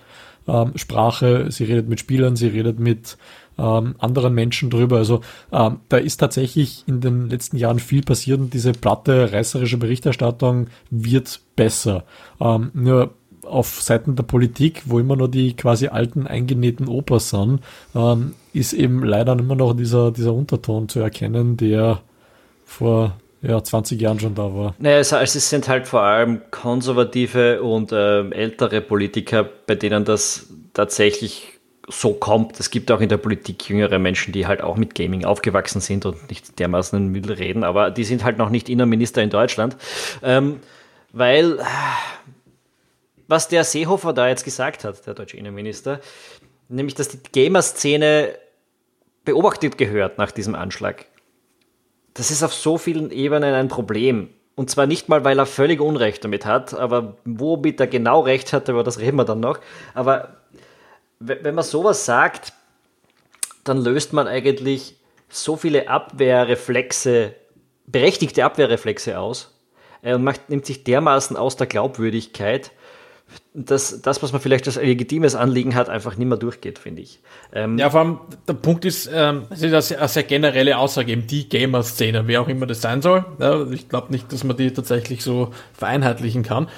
[0.49, 1.51] ähm, Sprache.
[1.51, 3.19] Sie redet mit Spielern, sie redet mit
[3.59, 4.99] ähm, anderen Menschen drüber.
[4.99, 5.21] Also
[5.53, 10.69] ähm, da ist tatsächlich in den letzten Jahren viel passiert und diese platte reißerische Berichterstattung
[10.91, 12.05] wird besser.
[12.41, 13.15] Ähm, nur
[13.45, 17.61] auf Seiten der Politik, wo immer nur die quasi alten eingenähten Opas sind,
[17.95, 22.01] ähm, ist eben leider immer noch dieser, dieser Unterton zu erkennen, der
[22.65, 24.75] vor ja, 20 Jahren schon da war.
[24.79, 30.05] Naja, also, also es sind halt vor allem konservative und äh, ältere Politiker, bei denen
[30.05, 31.56] das tatsächlich
[31.89, 32.59] so kommt.
[32.59, 36.05] Es gibt auch in der Politik jüngere Menschen, die halt auch mit Gaming aufgewachsen sind
[36.05, 39.77] und nicht dermaßen in Müll reden, aber die sind halt noch nicht Innenminister in Deutschland.
[40.23, 40.61] Ähm,
[41.13, 41.59] weil,
[43.29, 46.01] was der Seehofer da jetzt gesagt hat, der deutsche Innenminister,
[46.69, 48.35] nämlich, dass die Gamer-Szene
[49.25, 51.07] beobachtet gehört nach diesem Anschlag.
[52.15, 54.31] Das ist auf so vielen Ebenen ein Problem.
[54.55, 58.55] Und zwar nicht mal, weil er völlig Unrecht damit hat, aber womit er genau recht
[58.55, 59.61] hat, über das reden wir dann noch.
[59.93, 60.37] Aber
[61.21, 62.53] wenn man sowas sagt,
[63.65, 64.97] dann löst man eigentlich
[65.29, 67.35] so viele Abwehrreflexe,
[67.87, 69.55] berechtigte Abwehrreflexe aus
[70.03, 72.71] äh, und macht, nimmt sich dermaßen aus der Glaubwürdigkeit,
[73.55, 77.21] dass das, was man vielleicht als legitimes Anliegen hat, einfach nicht mehr durchgeht, finde ich.
[77.53, 81.27] Ähm ja, vor allem der Punkt ist, ähm, es ist eine sehr generelle Aussage, eben
[81.27, 83.25] die Gamer-Szene, wer auch immer das sein soll.
[83.41, 86.69] Ja, ich glaube nicht, dass man die tatsächlich so vereinheitlichen kann.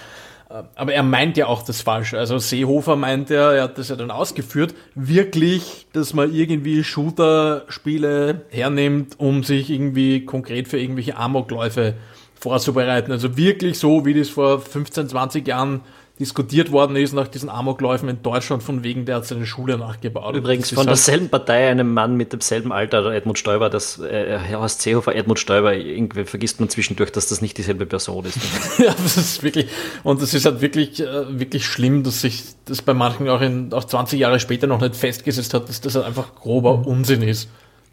[0.50, 2.18] Äh, aber er meint ja auch das Falsche.
[2.18, 8.46] Also Seehofer meint ja, er hat das ja dann ausgeführt, wirklich, dass man irgendwie Shooter-Spiele
[8.50, 11.94] hernimmt, um sich irgendwie konkret für irgendwelche Amokläufe
[12.34, 13.12] vorzubereiten.
[13.12, 15.80] Also wirklich so, wie das vor 15, 20 Jahren
[16.18, 20.34] diskutiert worden ist nach diesen Amokläufen in Deutschland, von wegen der hat seine Schule nachgebaut.
[20.34, 24.82] Übrigens von halt derselben Partei einem Mann mit demselben Alter, Edmund Stoiber, das äh, Horst
[24.82, 28.38] Seehofer, Edmund Stoiber, irgendwie vergisst man zwischendurch, dass das nicht dieselbe Person ist.
[28.78, 29.68] ja, das ist wirklich,
[30.02, 33.72] und das ist halt wirklich, äh, wirklich schlimm, dass sich das bei manchen auch, in,
[33.72, 36.84] auch 20 Jahre später noch nicht festgesetzt hat, dass das halt einfach grober mhm.
[36.86, 37.48] Unsinn ist.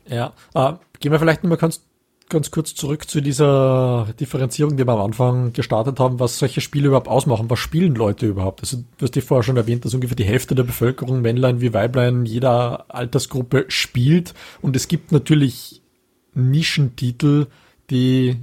[0.08, 1.82] Ja, äh, gehen wir vielleicht nochmal ganz
[2.30, 6.88] ganz kurz zurück zu dieser Differenzierung, die wir am Anfang gestartet haben, was solche Spiele
[6.88, 7.50] überhaupt ausmachen.
[7.50, 8.62] Was spielen Leute überhaupt?
[8.62, 11.74] Also, du hast dir vorher schon erwähnt, dass ungefähr die Hälfte der Bevölkerung, Männlein wie
[11.74, 14.34] Weiblein, jeder Altersgruppe spielt.
[14.62, 15.82] Und es gibt natürlich
[16.34, 17.48] Nischentitel,
[17.90, 18.38] die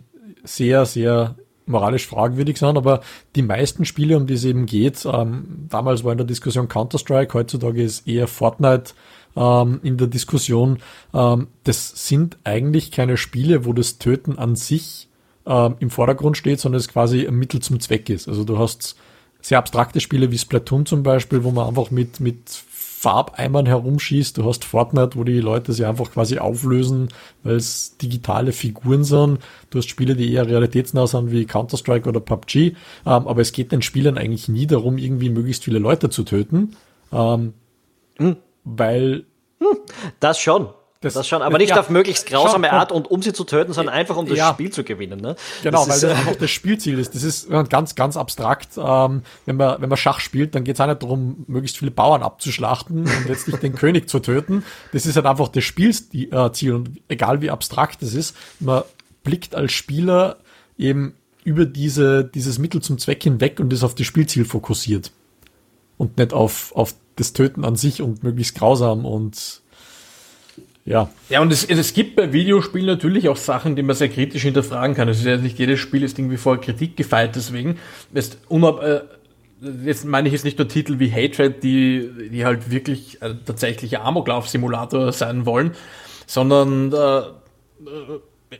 [0.44, 3.00] sehr, sehr moralisch fragwürdig sind, aber
[3.36, 7.34] die meisten Spiele, um die es eben geht, ähm, damals war in der Diskussion Counter-Strike,
[7.34, 8.94] heutzutage ist eher Fortnite
[9.36, 10.78] ähm, in der Diskussion.
[11.14, 15.08] Ähm, das sind eigentlich keine Spiele, wo das Töten an sich
[15.46, 18.28] ähm, im Vordergrund steht, sondern es quasi ein Mittel zum Zweck ist.
[18.28, 18.96] Also du hast
[19.40, 24.38] sehr abstrakte Spiele wie Splatoon zum Beispiel, wo man einfach mit, mit Farbeimern herumschießt.
[24.38, 27.08] Du hast Fortnite, wo die Leute sich einfach quasi auflösen,
[27.42, 29.40] weil es digitale Figuren sind.
[29.70, 32.56] Du hast Spiele, die eher realitätsnah sind wie Counter-Strike oder PUBG.
[32.56, 36.76] Ähm, aber es geht den Spielern eigentlich nie darum, irgendwie möglichst viele Leute zu töten.
[37.12, 37.54] Ähm,
[38.18, 39.24] hm weil.
[39.60, 39.78] Hm,
[40.20, 40.70] das schon.
[41.02, 43.42] Das, das schon, aber nicht ja, auf möglichst grausame schon, Art und um sie zu
[43.42, 45.20] töten, sondern einfach um das ja, Spiel zu gewinnen.
[45.20, 45.34] Ne?
[45.64, 47.16] Genau, das weil das einfach das Spielziel ist.
[47.16, 48.78] Das ist ganz, ganz abstrakt.
[48.78, 51.90] Ähm, wenn, man, wenn man Schach spielt, dann geht es auch nicht darum, möglichst viele
[51.90, 54.64] Bauern abzuschlachten und letztlich den König zu töten.
[54.92, 58.84] Das ist halt einfach das Spielziel und egal wie abstrakt es ist, man
[59.24, 60.36] blickt als Spieler
[60.78, 65.10] eben über diese, dieses Mittel zum Zweck hinweg und ist auf das Spielziel fokussiert.
[65.98, 69.62] Und nicht auf, auf das Töten an sich und möglichst grausam und
[70.84, 71.10] ja.
[71.28, 74.96] Ja, und es, es gibt bei Videospielen natürlich auch Sachen, die man sehr kritisch hinterfragen
[74.96, 75.08] kann.
[75.08, 77.78] Es ist ja nicht jedes Spiel ist irgendwie vor Kritik gefeit, deswegen.
[78.12, 79.02] Ist unab, äh,
[79.84, 84.00] jetzt meine ich jetzt nicht nur Titel wie Hatred, die, die halt wirklich äh, tatsächliche
[84.00, 85.72] Amoklauf-Simulator sein wollen,
[86.26, 87.22] sondern äh,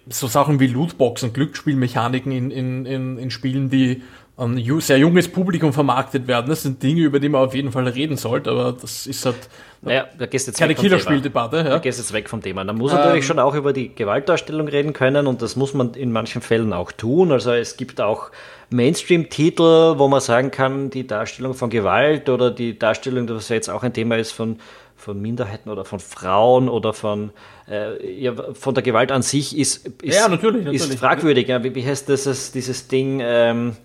[0.09, 4.03] so Sachen wie Lootboxen, Glücksspielmechaniken in, in, in, in Spielen, die
[4.37, 6.49] an sehr junges Publikum vermarktet werden.
[6.49, 9.37] Das sind Dinge, über die man auf jeden Fall reden sollte, aber das ist halt
[9.85, 11.57] naja, da gehst jetzt keine Killerspieldebatte.
[11.57, 11.63] Ja.
[11.65, 12.65] Da gehst jetzt weg vom Thema.
[12.65, 15.95] Da muss ähm, natürlich schon auch über die Gewaltdarstellung reden können und das muss man
[15.95, 17.33] in manchen Fällen auch tun.
[17.33, 18.31] Also es gibt auch
[18.71, 23.69] Mainstream-Titel, wo man sagen kann, die Darstellung von Gewalt oder die Darstellung, was ja jetzt
[23.69, 24.59] auch ein Thema ist, von
[24.95, 27.31] von Minderheiten oder von Frauen oder von,
[27.69, 30.91] äh, ja, von der Gewalt an sich ist, ist, ja, natürlich, natürlich.
[30.91, 31.49] ist fragwürdig.
[31.49, 31.65] Ja.
[31.65, 33.21] Wie, wie heißt das, dieses Ding?
[33.21, 33.77] Ähm,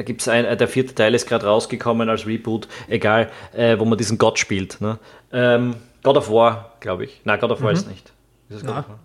[0.00, 3.78] da gibt es ein, äh, der vierte Teil ist gerade rausgekommen als Reboot, egal, äh,
[3.78, 4.80] wo man diesen Gott spielt.
[4.80, 4.98] Ne?
[5.30, 7.20] Ähm, God of War, glaube ich.
[7.24, 7.76] Nein, God of War mhm.
[7.76, 8.12] ist nicht.
[8.48, 8.98] Ist es God of War?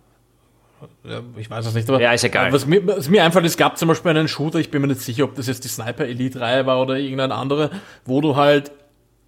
[1.04, 2.54] Ja, ich weiß es nicht, aber ja, ist egal.
[2.54, 5.02] Was mir, was mir einfällt, es gab zum Beispiel einen Shooter, ich bin mir nicht
[5.02, 7.72] sicher, ob das jetzt die Sniper Elite Reihe war oder irgendein anderer,
[8.06, 8.72] wo du halt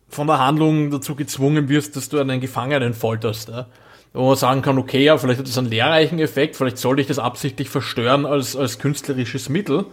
[0.07, 3.49] von der Handlung dazu gezwungen wirst, dass du einen Gefangenen folterst.
[3.49, 3.67] Ja?
[4.13, 7.07] Wo man sagen kann, okay, ja, vielleicht hat das einen lehrreichen Effekt, vielleicht sollte ich
[7.07, 9.85] das absichtlich verstören als, als künstlerisches Mittel.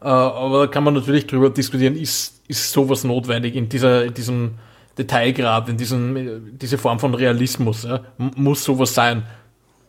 [0.00, 4.14] Äh, aber da kann man natürlich drüber diskutieren, ist, ist sowas notwendig in, dieser, in
[4.14, 4.52] diesem
[4.96, 7.84] Detailgrad, in diesem, diese Form von Realismus.
[7.84, 8.00] Ja?
[8.16, 9.24] Muss sowas sein.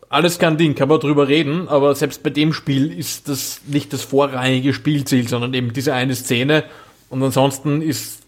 [0.09, 3.93] Alles kein Ding, kann man drüber reden, aber selbst bei dem Spiel ist das nicht
[3.93, 6.63] das vorrangige Spielziel, sondern eben diese eine Szene.
[7.09, 8.23] Und ansonsten ist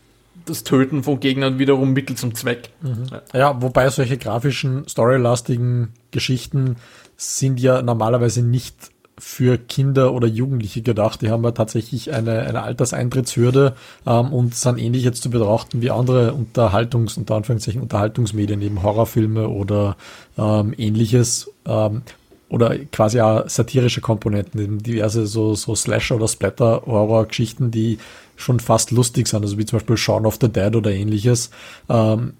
[0.45, 2.69] das Töten von Gegnern wiederum Mittel zum Zweck.
[2.81, 3.07] Mhm.
[3.33, 6.77] Ja, wobei solche grafischen, storylastigen Geschichten
[7.17, 8.90] sind ja normalerweise nicht
[9.21, 11.21] für Kinder oder Jugendliche gedacht.
[11.21, 13.75] Die haben ja tatsächlich eine, eine Alterseintrittshürde
[14.07, 19.47] ähm, und sind ähnlich jetzt zu betrachten wie andere Unterhaltungs- unter Anführungszeichen Unterhaltungsmedien, eben Horrorfilme
[19.47, 19.95] oder
[20.39, 21.51] ähm, ähnliches.
[21.65, 22.01] Ähm,
[22.49, 27.99] oder quasi auch satirische Komponenten, eben diverse so, so Slasher- oder Splatter-Horror-Geschichten, die
[28.35, 31.51] schon fast lustig sind, also wie zum Beispiel Shaun of the Dead oder ähnliches.
[31.87, 32.33] Ähm,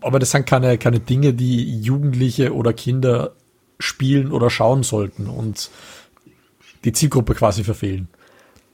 [0.00, 3.32] aber das sind keine, keine Dinge, die Jugendliche oder Kinder
[3.80, 5.70] spielen oder schauen sollten und
[6.84, 8.08] die Zielgruppe quasi verfehlen.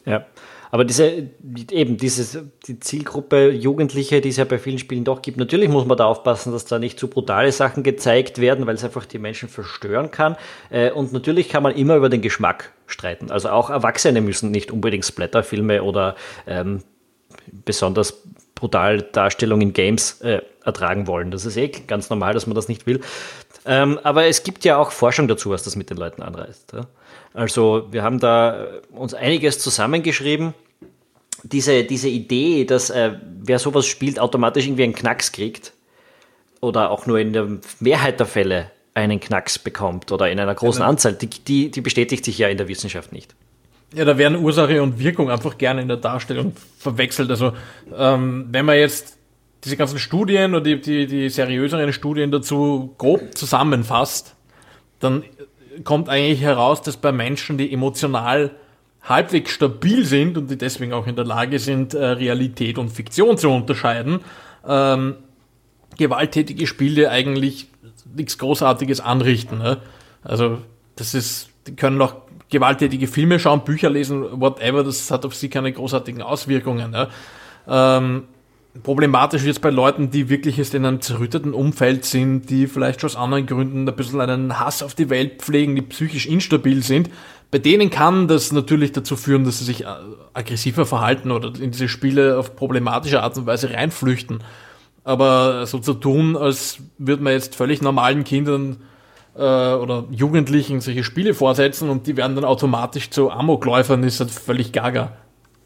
[0.04, 0.26] Ja,
[0.70, 1.30] aber diese,
[1.70, 5.86] eben dieses, die Zielgruppe Jugendliche, die es ja bei vielen Spielen doch gibt, natürlich muss
[5.86, 9.18] man da aufpassen, dass da nicht zu brutale Sachen gezeigt werden, weil es einfach die
[9.18, 10.36] Menschen verstören kann.
[10.70, 13.30] Äh, und natürlich kann man immer über den Geschmack streiten.
[13.30, 16.16] Also auch Erwachsene müssen nicht unbedingt Splatterfilme oder
[16.46, 16.82] ähm,
[17.64, 18.22] besonders
[18.54, 21.30] brutal Darstellung in Games äh, ertragen wollen.
[21.30, 23.00] Das ist eh ganz normal, dass man das nicht will.
[23.66, 26.72] Ähm, aber es gibt ja auch Forschung dazu, was das mit den Leuten anreißt.
[26.72, 26.86] Ja?
[27.34, 30.54] Also wir haben da uns einiges zusammengeschrieben.
[31.42, 35.72] Diese, diese Idee, dass äh, wer sowas spielt, automatisch irgendwie einen Knacks kriegt
[36.60, 37.46] oder auch nur in der
[37.80, 41.80] Mehrheit der Fälle einen Knacks bekommt oder in einer großen ja, Anzahl, die, die, die
[41.80, 43.34] bestätigt sich ja in der Wissenschaft nicht.
[43.94, 47.30] Ja, da werden Ursache und Wirkung einfach gerne in der Darstellung verwechselt.
[47.30, 47.52] Also
[47.96, 49.16] ähm, wenn man jetzt
[49.64, 54.36] diese ganzen Studien oder die, die, die seriöseren Studien dazu grob zusammenfasst,
[55.00, 55.24] dann
[55.84, 58.52] kommt eigentlich heraus, dass bei Menschen, die emotional
[59.02, 63.38] halbwegs stabil sind und die deswegen auch in der Lage sind, äh, Realität und Fiktion
[63.38, 64.20] zu unterscheiden,
[64.66, 65.16] ähm,
[65.96, 67.68] gewalttätige Spiele eigentlich
[68.14, 69.58] nichts Großartiges anrichten.
[69.58, 69.78] Ne?
[70.22, 70.58] Also
[70.96, 72.16] das ist, die können auch
[72.48, 76.90] gewalttätige Filme schauen, Bücher lesen, whatever, das hat auf sie keine großartigen Auswirkungen.
[76.90, 77.08] Ne?
[77.68, 78.24] Ähm,
[78.82, 83.00] problematisch wird es bei Leuten, die wirklich jetzt in einem zerrütteten Umfeld sind, die vielleicht
[83.00, 86.82] schon aus anderen Gründen ein bisschen einen Hass auf die Welt pflegen, die psychisch instabil
[86.82, 87.10] sind.
[87.50, 89.88] Bei denen kann das natürlich dazu führen, dass sie sich äh,
[90.34, 94.42] aggressiver verhalten oder in diese Spiele auf problematische Art und Weise reinflüchten.
[95.04, 98.78] Aber so zu tun, als würde man jetzt völlig normalen Kindern
[99.36, 104.30] äh, oder Jugendlichen solche Spiele vorsetzen und die werden dann automatisch zu Amokläufern, ist halt
[104.30, 105.12] völlig gaga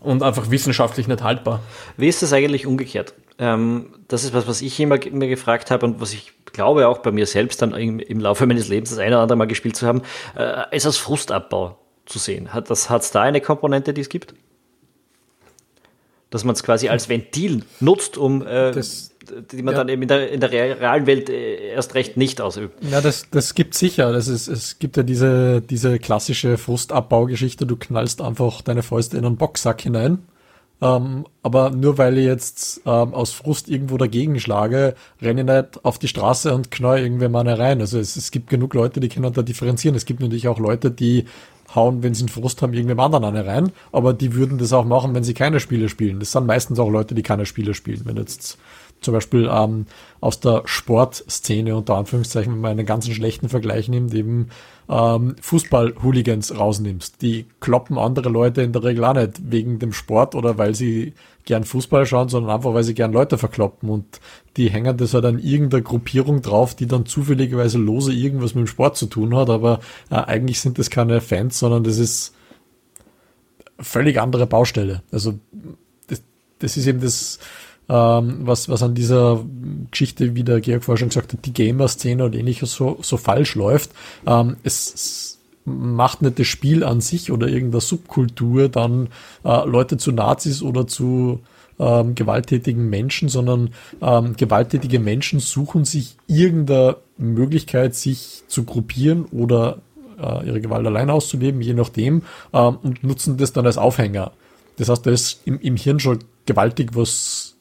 [0.00, 1.60] und einfach wissenschaftlich nicht haltbar.
[1.96, 3.14] Wie ist das eigentlich umgekehrt?
[3.38, 6.98] Ähm, das ist was, was ich immer mir gefragt habe und was ich glaube auch
[6.98, 9.76] bei mir selbst dann im, im Laufe meines Lebens das eine oder andere Mal gespielt
[9.76, 10.02] zu haben,
[10.36, 12.52] äh, ist als Frustabbau zu sehen.
[12.52, 14.34] Hat es da eine Komponente, die es gibt?
[16.30, 19.09] Dass man es quasi als Ventil nutzt, um äh, das,
[19.52, 19.78] die man ja.
[19.78, 22.82] dann eben in der, in der realen Welt äh, erst recht nicht ausübt.
[22.90, 24.12] Ja, das, das gibt sicher.
[24.12, 29.24] Das ist, es gibt ja diese, diese klassische Frustabbaugeschichte, du knallst einfach deine Fäuste in
[29.24, 30.20] einen Boxsack hinein.
[30.82, 35.84] Ähm, aber nur weil ich jetzt ähm, aus Frust irgendwo dagegen schlage, renne ich nicht
[35.84, 37.80] auf die Straße und knall irgendwer mal rein.
[37.80, 39.94] Also es, es gibt genug Leute, die können da differenzieren.
[39.94, 41.26] Es gibt natürlich auch Leute, die
[41.74, 43.72] hauen, wenn sie einen Frust haben, irgendwem anderen eine rein.
[43.92, 46.18] Aber die würden das auch machen, wenn sie keine Spiele spielen.
[46.18, 48.00] Das sind meistens auch Leute, die keine Spiele spielen.
[48.04, 48.58] Wenn jetzt
[49.00, 49.86] zum Beispiel ähm,
[50.20, 54.50] aus der Sportszene unter Anführungszeichen, wenn man einen ganzen schlechten Vergleich nimmt, eben
[54.88, 57.22] ähm, Fußball-Hooligans rausnimmst.
[57.22, 61.14] Die kloppen andere Leute in der Regel auch nicht wegen dem Sport oder weil sie
[61.44, 64.20] gern Fußball schauen, sondern einfach, weil sie gern Leute verkloppen und
[64.56, 68.68] die hängen das halt an irgendeiner Gruppierung drauf, die dann zufälligerweise lose irgendwas mit dem
[68.68, 72.34] Sport zu tun hat, aber äh, eigentlich sind das keine Fans, sondern das ist
[73.78, 75.02] völlig andere Baustelle.
[75.10, 75.38] Also
[76.08, 76.22] das,
[76.58, 77.38] das ist eben das,
[77.90, 79.44] ähm, was, was an dieser
[79.90, 83.56] Geschichte, wie der Georg vorher schon gesagt hat, die Gamer-Szene und ähnliches so, so falsch
[83.56, 83.90] läuft.
[84.26, 89.08] Ähm, es macht nicht das Spiel an sich oder irgendeine Subkultur dann
[89.44, 91.40] äh, Leute zu Nazis oder zu
[91.80, 99.78] ähm, gewalttätigen Menschen, sondern ähm, gewalttätige Menschen suchen sich irgendeine Möglichkeit, sich zu gruppieren oder
[100.20, 102.22] äh, ihre Gewalt allein auszuleben, je nachdem,
[102.52, 104.32] ähm, und nutzen das dann als Aufhänger.
[104.76, 107.56] Das heißt, da ist im, im Hirn schon gewaltig was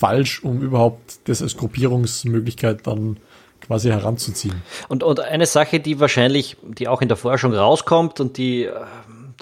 [0.00, 3.18] falsch, um überhaupt das als Gruppierungsmöglichkeit dann
[3.60, 4.62] quasi heranzuziehen.
[4.88, 8.72] Und, und eine Sache, die wahrscheinlich, die auch in der Forschung rauskommt und die äh,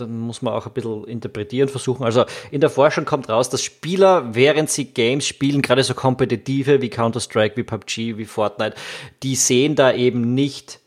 [0.00, 2.04] dann muss man auch ein bisschen interpretieren versuchen.
[2.04, 6.80] Also in der Forschung kommt raus, dass Spieler, während sie Games spielen, gerade so kompetitive
[6.80, 8.76] wie Counter-Strike, wie PUBG, wie Fortnite,
[9.22, 10.80] die sehen da eben nicht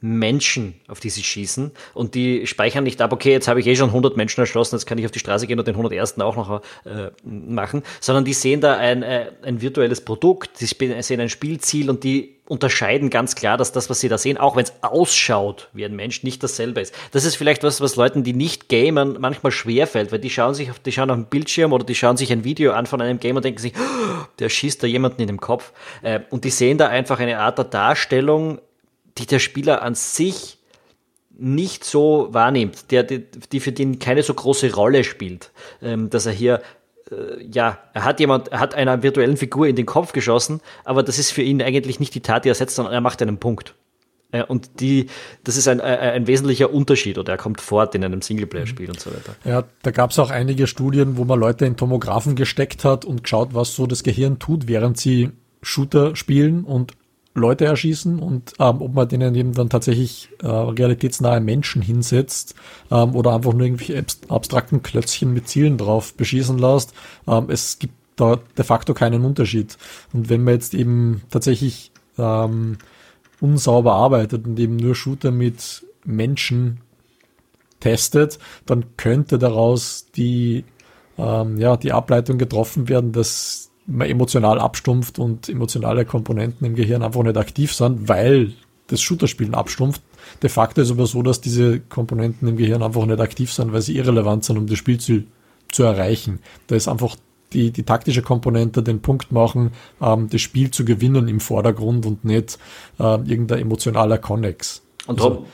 [0.00, 3.74] Menschen, auf die sie schießen und die speichern nicht ab, okay, jetzt habe ich eh
[3.74, 6.20] schon 100 Menschen erschossen, jetzt kann ich auf die Straße gehen und den 101.
[6.20, 11.20] auch noch äh, machen, sondern die sehen da ein, äh, ein virtuelles Produkt, die sehen
[11.20, 14.64] ein Spielziel und die unterscheiden ganz klar, dass das, was sie da sehen, auch wenn
[14.64, 16.94] es ausschaut wie ein Mensch, nicht dasselbe ist.
[17.12, 20.70] Das ist vielleicht was, was Leuten, die nicht gamen, manchmal schwerfällt, weil die schauen sich
[20.70, 23.20] auf, die schauen auf den Bildschirm oder die schauen sich ein Video an von einem
[23.20, 25.72] Game und denken sich, oh, der schießt da jemanden in den Kopf.
[26.02, 28.60] Äh, und die sehen da einfach eine Art der Darstellung
[29.18, 30.58] die der Spieler an sich
[31.38, 36.26] nicht so wahrnimmt, der, die, die für den keine so große Rolle spielt, ähm, dass
[36.26, 36.62] er hier
[37.10, 41.02] äh, ja, er hat jemand, er hat einer virtuellen Figur in den Kopf geschossen, aber
[41.02, 43.38] das ist für ihn eigentlich nicht die Tat, die er setzt, sondern er macht einen
[43.38, 43.74] Punkt.
[44.48, 45.06] Und die,
[45.44, 49.10] das ist ein, ein, wesentlicher Unterschied oder er kommt fort in einem Singleplayer-Spiel und so
[49.10, 49.34] weiter.
[49.42, 53.22] Ja, da gab es auch einige Studien, wo man Leute in Tomographen gesteckt hat und
[53.22, 55.30] geschaut, was so das Gehirn tut, während sie
[55.62, 56.92] Shooter spielen und
[57.34, 62.54] Leute erschießen und ähm, ob man denen eben dann tatsächlich äh, realitätsnahe Menschen hinsetzt
[62.90, 66.94] ähm, oder einfach nur irgendwelche abstrakten Klötzchen mit Zielen drauf beschießen lässt.
[67.26, 69.78] Ähm, es gibt da de facto keinen Unterschied.
[70.12, 72.78] Und wenn man jetzt eben tatsächlich ähm,
[73.40, 76.80] unsauber arbeitet und eben nur Shooter mit Menschen
[77.80, 80.64] testet, dann könnte daraus die,
[81.16, 87.02] ähm, ja, die Ableitung getroffen werden, dass man emotional abstumpft und emotionale Komponenten im Gehirn
[87.02, 88.52] einfach nicht aktiv sind, weil
[88.86, 90.02] das Shooterspielen abstumpft.
[90.42, 93.82] De facto ist aber so, dass diese Komponenten im Gehirn einfach nicht aktiv sind, weil
[93.82, 95.26] sie irrelevant sind, um das Spielziel
[95.72, 96.40] zu erreichen.
[96.66, 97.16] Da ist einfach
[97.52, 99.72] die, die taktische Komponente, den Punkt machen,
[100.02, 102.58] ähm, das Spiel zu gewinnen im Vordergrund und nicht
[102.98, 104.82] äh, irgendein emotionaler Connex.
[105.06, 105.46] Und also,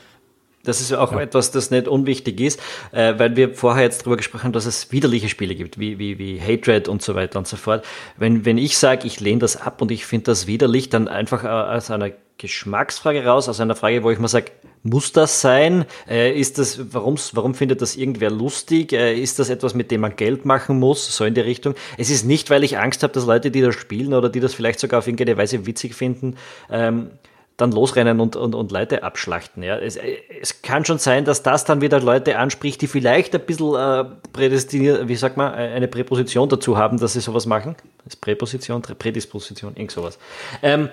[0.65, 1.21] das ist auch ja.
[1.21, 2.59] etwas, das nicht unwichtig ist,
[2.91, 6.19] äh, weil wir vorher jetzt darüber gesprochen haben, dass es widerliche Spiele gibt, wie, wie,
[6.19, 7.85] wie Hatred und so weiter und so fort.
[8.17, 11.43] Wenn, wenn ich sage, ich lehne das ab und ich finde das widerlich, dann einfach
[11.43, 14.51] äh, aus einer Geschmacksfrage raus, aus einer Frage, wo ich mal sage,
[14.83, 15.85] muss das sein?
[16.07, 18.93] Äh, ist das, warum, warum findet das irgendwer lustig?
[18.93, 21.15] Äh, ist das etwas, mit dem man Geld machen muss?
[21.15, 21.75] So in die Richtung.
[21.97, 24.53] Es ist nicht, weil ich Angst habe, dass Leute, die das spielen oder die das
[24.53, 26.37] vielleicht sogar auf irgendeine Weise witzig finden,
[26.69, 27.11] ähm,
[27.57, 29.63] dann losrennen und, und, und Leute abschlachten.
[29.63, 29.77] Ja.
[29.77, 29.97] Es,
[30.41, 34.05] es kann schon sein, dass das dann wieder Leute anspricht, die vielleicht ein bisschen äh,
[34.33, 37.75] prädestiniert, wie sagt man, eine Präposition dazu haben, dass sie sowas machen.
[38.03, 40.19] Das ist Präposition, Prädisposition, irgend sowas.
[40.61, 40.89] Ähm,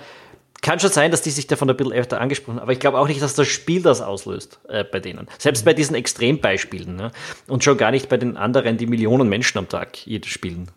[0.62, 2.98] kann schon sein, dass die sich davon ein bisschen öfter angesprochen haben, aber ich glaube
[2.98, 5.26] auch nicht, dass das Spiel das auslöst äh, bei denen.
[5.38, 6.94] Selbst bei diesen Extrembeispielen.
[6.94, 7.10] Ne?
[7.48, 10.68] Und schon gar nicht bei den anderen, die Millionen Menschen am Tag spielen.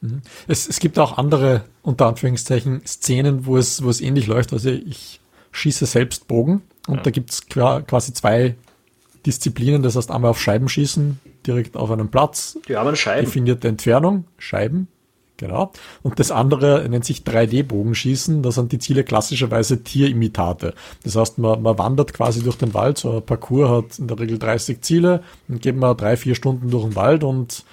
[0.00, 0.22] Mhm.
[0.46, 4.52] Es, es gibt auch andere, unter Anführungszeichen, Szenen, wo es, wo es ähnlich läuft.
[4.52, 5.20] Also ich
[5.52, 7.02] schieße selbst Bogen und ja.
[7.02, 8.54] da gibt es quasi zwei
[9.26, 9.82] Disziplinen.
[9.82, 12.58] Das heißt einmal auf Scheiben schießen, direkt auf einem Platz.
[12.68, 13.24] Die armen Scheiben.
[13.24, 14.88] Definierte Entfernung, Scheiben.
[15.38, 15.70] Genau.
[16.02, 18.42] Und das andere nennt sich 3D-Bogenschießen.
[18.42, 20.74] Da sind die Ziele klassischerweise Tierimitate.
[21.04, 22.98] Das heißt, man, man wandert quasi durch den Wald.
[22.98, 25.22] So ein Parcours hat in der Regel 30 Ziele.
[25.46, 27.64] Dann geht man drei, vier Stunden durch den Wald und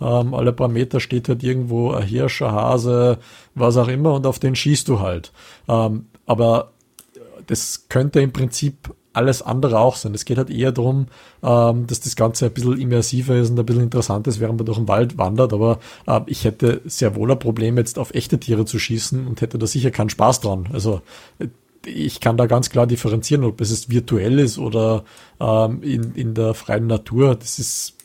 [0.00, 3.18] ähm, alle paar Meter steht halt irgendwo ein Hirsch, ein Hase,
[3.54, 5.32] was auch immer und auf den schießt du halt.
[5.68, 6.72] Ähm, aber
[7.46, 10.14] das könnte im Prinzip alles andere auch sein.
[10.14, 11.06] Es geht halt eher darum,
[11.42, 14.66] ähm, dass das Ganze ein bisschen immersiver ist und ein bisschen interessanter ist, während man
[14.66, 15.52] durch den Wald wandert.
[15.52, 19.40] Aber äh, ich hätte sehr wohl ein Problem, jetzt auf echte Tiere zu schießen und
[19.40, 20.68] hätte da sicher keinen Spaß dran.
[20.72, 21.02] Also
[21.84, 25.04] ich kann da ganz klar differenzieren, ob es virtuell ist oder
[25.40, 27.34] ähm, in, in der freien Natur.
[27.34, 27.97] Das ist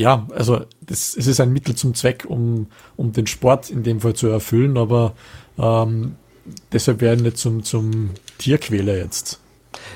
[0.00, 4.00] ja, also das, es ist ein Mittel zum Zweck, um, um den Sport in dem
[4.00, 5.14] Fall zu erfüllen, aber
[5.58, 6.16] ähm,
[6.72, 9.40] deshalb werden nicht zum, zum Tierquäler jetzt.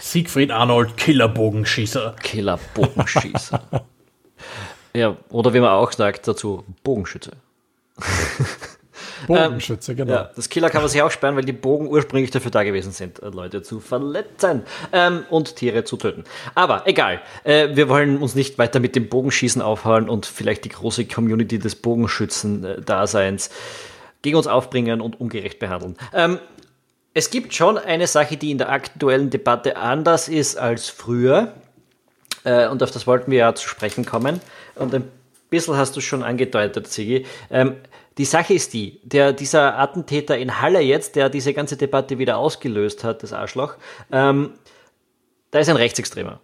[0.00, 2.16] Siegfried Arnold, Killerbogenschießer.
[2.22, 3.86] Killerbogenschießer.
[4.94, 7.32] ja, oder wie man auch sagt dazu, Bogenschütze.
[9.26, 10.12] Bogenschütze, ähm, genau.
[10.12, 12.92] Ja, das Killer kann man sich auch sperren, weil die Bogen ursprünglich dafür da gewesen
[12.92, 16.24] sind, äh, Leute zu verletzen ähm, und Tiere zu töten.
[16.54, 20.70] Aber egal, äh, wir wollen uns nicht weiter mit dem Bogenschießen aufhalten und vielleicht die
[20.70, 23.50] große Community des Bogenschützen-Daseins
[24.22, 25.96] gegen uns aufbringen und ungerecht behandeln.
[26.12, 26.38] Ähm,
[27.12, 31.54] es gibt schon eine Sache, die in der aktuellen Debatte anders ist als früher.
[32.42, 34.40] Äh, und auf das wollten wir ja zu sprechen kommen.
[34.74, 35.08] Und ein
[35.54, 37.26] bisschen hast du schon angedeutet, Sigi.
[37.50, 37.76] Ähm,
[38.18, 42.38] die Sache ist die, der, dieser Attentäter in Halle jetzt, der diese ganze Debatte wieder
[42.38, 43.76] ausgelöst hat, das Arschloch,
[44.12, 44.52] ähm,
[45.50, 46.40] da ist ein Rechtsextremer.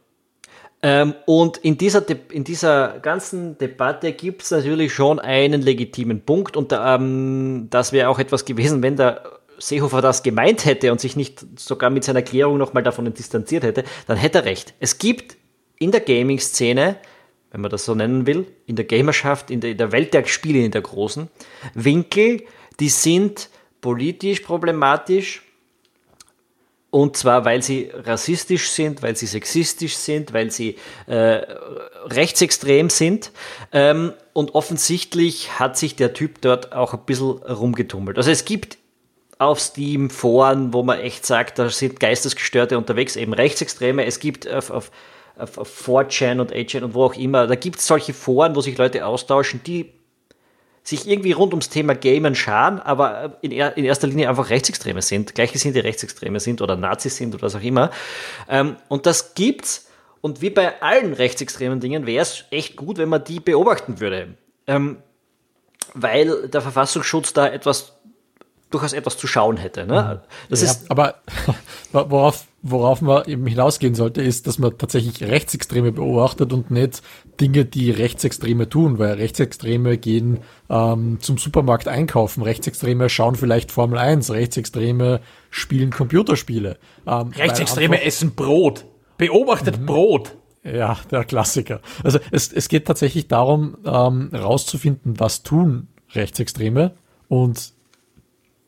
[0.83, 6.23] Ähm, und in dieser, De in dieser ganzen Debatte gibt es natürlich schon einen legitimen
[6.23, 11.01] Punkt und ähm, das wäre auch etwas gewesen, wenn der Seehofer das gemeint hätte und
[11.01, 14.75] sich nicht sogar mit seiner Erklärung nochmal davon distanziert hätte, dann hätte er recht.
[14.81, 15.37] Es gibt
[15.79, 16.96] in der Gaming-Szene
[17.51, 20.25] wenn man das so nennen will, in der Gamerschaft, in der, in der Welt der
[20.27, 21.29] Spiele, in der großen,
[21.75, 22.45] Winkel,
[22.79, 23.49] die sind
[23.81, 25.43] politisch problematisch.
[26.91, 31.43] Und zwar, weil sie rassistisch sind, weil sie sexistisch sind, weil sie äh,
[32.07, 33.31] rechtsextrem sind.
[33.71, 38.17] Ähm, und offensichtlich hat sich der Typ dort auch ein bisschen rumgetummelt.
[38.17, 38.77] Also es gibt
[39.39, 44.05] auf Steam Foren, wo man echt sagt, da sind Geistesgestörte unterwegs, eben Rechtsextreme.
[44.05, 44.91] Es gibt auf, auf
[45.40, 48.61] auf, auf 4chan und 8chan und wo auch immer, da gibt es solche Foren, wo
[48.61, 49.92] sich Leute austauschen, die
[50.83, 55.03] sich irgendwie rund ums Thema Gamen scharen, aber in, er, in erster Linie einfach Rechtsextreme
[55.03, 57.90] sind, gleichgesinnte Rechtsextreme sind oder Nazis sind oder was auch immer.
[58.48, 59.87] Ähm, und das gibt's.
[60.22, 64.35] Und wie bei allen rechtsextremen Dingen wäre es echt gut, wenn man die beobachten würde.
[64.66, 64.98] Ähm,
[65.94, 68.00] weil der Verfassungsschutz da etwas
[68.70, 69.85] durchaus etwas zu schauen hätte.
[69.85, 70.22] Ne?
[70.48, 71.16] Das ja, ist aber
[71.92, 77.02] worauf, worauf man eben hinausgehen sollte, ist, dass man tatsächlich Rechtsextreme beobachtet und nicht
[77.40, 83.98] Dinge, die Rechtsextreme tun, weil Rechtsextreme gehen ähm, zum Supermarkt einkaufen, Rechtsextreme schauen vielleicht Formel
[83.98, 86.78] 1, Rechtsextreme spielen Computerspiele.
[87.06, 88.85] Ähm, Rechtsextreme essen Brot,
[89.18, 89.87] beobachtet mhm.
[89.87, 90.37] Brot.
[90.62, 91.80] Ja, der Klassiker.
[92.04, 96.92] Also es, es geht tatsächlich darum, ähm, rauszufinden, was tun Rechtsextreme
[97.28, 97.72] und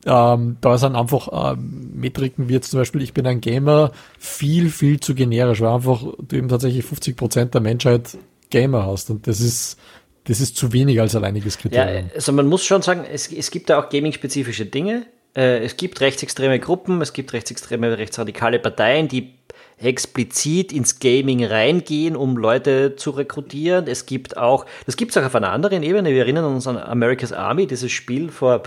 [0.05, 4.69] ähm, da sind einfach äh, Metriken wie jetzt zum Beispiel, ich bin ein Gamer, viel,
[4.69, 8.17] viel zu generisch, weil einfach du eben tatsächlich 50 Prozent der Menschheit
[8.49, 9.77] Gamer hast und das ist,
[10.25, 12.07] das ist zu wenig als alleiniges Kriterium.
[12.07, 15.77] Ja, also man muss schon sagen, es, es gibt da auch gaming-spezifische Dinge, äh, es
[15.77, 19.33] gibt rechtsextreme Gruppen, es gibt rechtsextreme, rechtsradikale Parteien, die
[19.77, 23.87] explizit ins Gaming reingehen, um Leute zu rekrutieren.
[23.87, 26.11] Es gibt auch, das gibt es auch auf einer anderen Ebene.
[26.11, 28.63] Wir erinnern uns an America's Army, dieses Spiel vor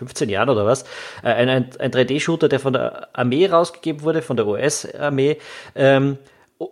[0.00, 0.84] 15 Jahren oder was.
[1.22, 5.36] Äh, ein, ein, ein 3D-Shooter, der von der Armee rausgegeben wurde, von der US-Armee,
[5.74, 6.18] ähm,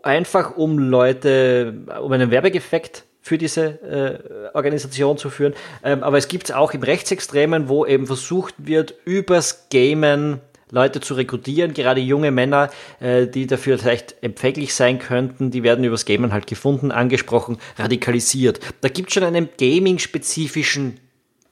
[0.02, 5.54] einfach um Leute, um einen Werbegeffekt für diese äh, Organisation zu führen.
[5.84, 11.00] Ähm, aber es gibt es auch im Rechtsextremen, wo eben versucht wird, übers Gamen Leute
[11.00, 12.70] zu rekrutieren, gerade junge Männer,
[13.00, 18.60] äh, die dafür vielleicht empfänglich sein könnten, die werden übers Gamen halt gefunden, angesprochen, radikalisiert.
[18.80, 21.00] Da gibt es schon einen gaming-spezifischen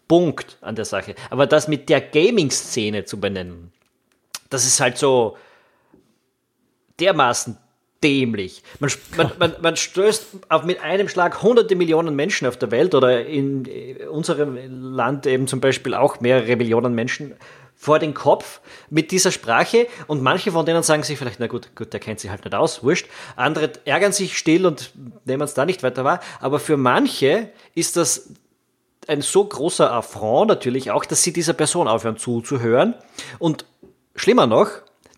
[0.09, 1.15] Punkt an der Sache.
[1.31, 3.73] Aber das mit der Gaming-Szene zu benennen,
[4.51, 5.37] das ist halt so
[7.01, 7.59] dermaßen
[8.03, 8.63] dämlich.
[8.79, 12.95] Man, man, man, man stößt auf mit einem Schlag hunderte Millionen Menschen auf der Welt
[12.95, 13.67] oder in
[14.11, 14.57] unserem
[14.95, 17.35] Land eben zum Beispiel auch mehrere Millionen Menschen
[17.75, 21.77] vor den Kopf mit dieser Sprache und manche von denen sagen sich vielleicht, na gut,
[21.77, 23.07] gut, der kennt sich halt nicht aus, wurscht.
[23.37, 24.93] Andere ärgern sich still und
[25.27, 26.21] nehmen es da nicht weiter wahr.
[26.41, 28.31] Aber für manche ist das
[29.09, 32.95] ein so großer Affront natürlich auch, dass sie dieser Person aufhören zuzuhören
[33.39, 33.65] und
[34.15, 34.69] schlimmer noch,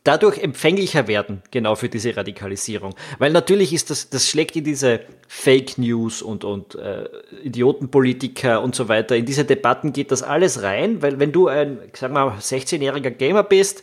[0.05, 2.95] dadurch empfänglicher werden, genau für diese Radikalisierung.
[3.19, 7.05] Weil natürlich ist das, das schlägt in diese Fake News und, und äh,
[7.43, 11.79] Idiotenpolitiker und so weiter, in diese Debatten geht das alles rein, weil wenn du ein,
[11.93, 13.83] sag mal, 16-jähriger Gamer bist,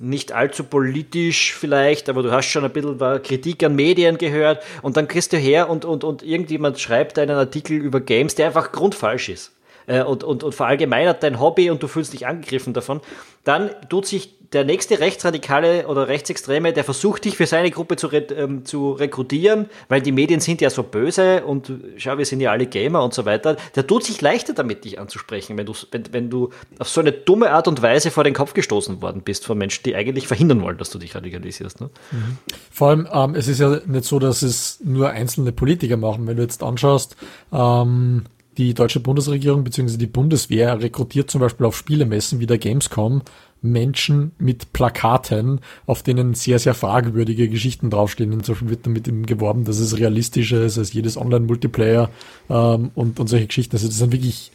[0.00, 4.96] nicht allzu politisch vielleicht, aber du hast schon ein bisschen Kritik an Medien gehört und
[4.96, 8.72] dann kriegst du her und, und, und irgendjemand schreibt einen Artikel über Games, der einfach
[8.72, 9.52] grundfalsch ist
[9.86, 13.00] äh, und, und, und verallgemeinert dein Hobby und du fühlst dich angegriffen davon,
[13.44, 18.10] dann tut sich der nächste Rechtsradikale oder Rechtsextreme, der versucht dich für seine Gruppe zu,
[18.12, 22.52] ähm, zu rekrutieren, weil die Medien sind ja so böse und schau, wir sind ja
[22.52, 26.04] alle Gamer und so weiter, der tut sich leichter damit, dich anzusprechen, wenn du, wenn,
[26.12, 29.44] wenn du auf so eine dumme Art und Weise vor den Kopf gestoßen worden bist
[29.44, 31.80] von Menschen, die eigentlich verhindern wollen, dass du dich radikalisierst.
[31.80, 31.90] Ne?
[32.12, 32.38] Mhm.
[32.70, 36.26] Vor allem, ähm, es ist ja nicht so, dass es nur einzelne Politiker machen.
[36.26, 37.16] Wenn du jetzt anschaust,
[37.52, 38.24] ähm,
[38.56, 39.96] die deutsche Bundesregierung bzw.
[39.96, 43.22] die Bundeswehr rekrutiert zum Beispiel auf Spielemessen wie der Gamescom
[43.64, 48.32] Menschen mit Plakaten, auf denen sehr, sehr fragwürdige Geschichten draufstehen.
[48.32, 52.10] Inzwischen wird damit geworben, dass es realistischer ist als jedes Online-Multiplayer
[52.50, 53.74] ähm, und, und solche Geschichten.
[53.74, 54.52] Also das sind wirklich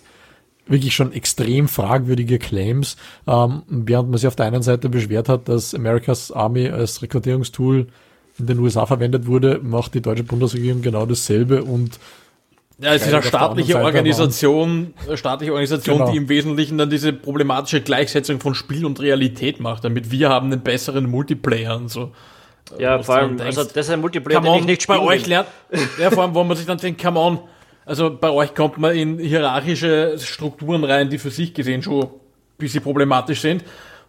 [0.67, 2.95] wirklich schon extrem fragwürdige Claims,
[3.27, 7.87] ähm, während man sich auf der einen Seite beschwert hat, dass America's Army als Rekrutierungstool
[8.37, 11.99] in den USA verwendet wurde, macht die deutsche Bundesregierung genau dasselbe und
[12.81, 16.11] ja, es ist eine staatliche Organisation, eine staatliche Organisation, genau.
[16.11, 20.51] die im Wesentlichen dann diese problematische Gleichsetzung von Spiel und Realität macht, damit wir haben
[20.51, 22.11] einen besseren Multiplayer und so.
[22.77, 25.47] Ja, vor allem, also das ist ein Multiplayer, den ich nicht spielen Bei euch lernt,
[25.99, 27.39] ja, vor allem, wo man sich dann denkt, come on,
[27.85, 32.09] also bei euch kommt man in hierarchische Strukturen rein, die für sich gesehen schon ein
[32.57, 33.63] bisschen problematisch sind.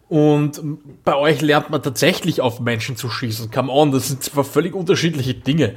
[0.09, 0.61] Und
[1.05, 3.51] bei euch lernt man tatsächlich auf Menschen zu schießen.
[3.51, 5.77] Come on, das sind zwar völlig unterschiedliche Dinge.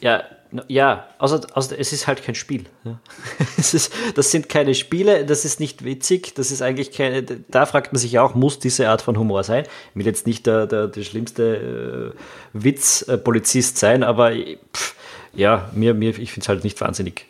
[0.00, 0.24] Ja,
[0.68, 2.64] ja, außer, außer es ist halt kein Spiel.
[2.84, 2.98] Ja.
[3.56, 7.66] Es ist, das sind keine Spiele, das ist nicht witzig, das ist eigentlich keine, da
[7.66, 9.64] fragt man sich auch, muss diese Art von Humor sein?
[9.90, 12.18] Ich will jetzt nicht der, der, der schlimmste äh,
[12.52, 14.94] Witzpolizist sein, aber pff,
[15.32, 17.26] ja, mir, mir, ich finde es halt nicht wahnsinnig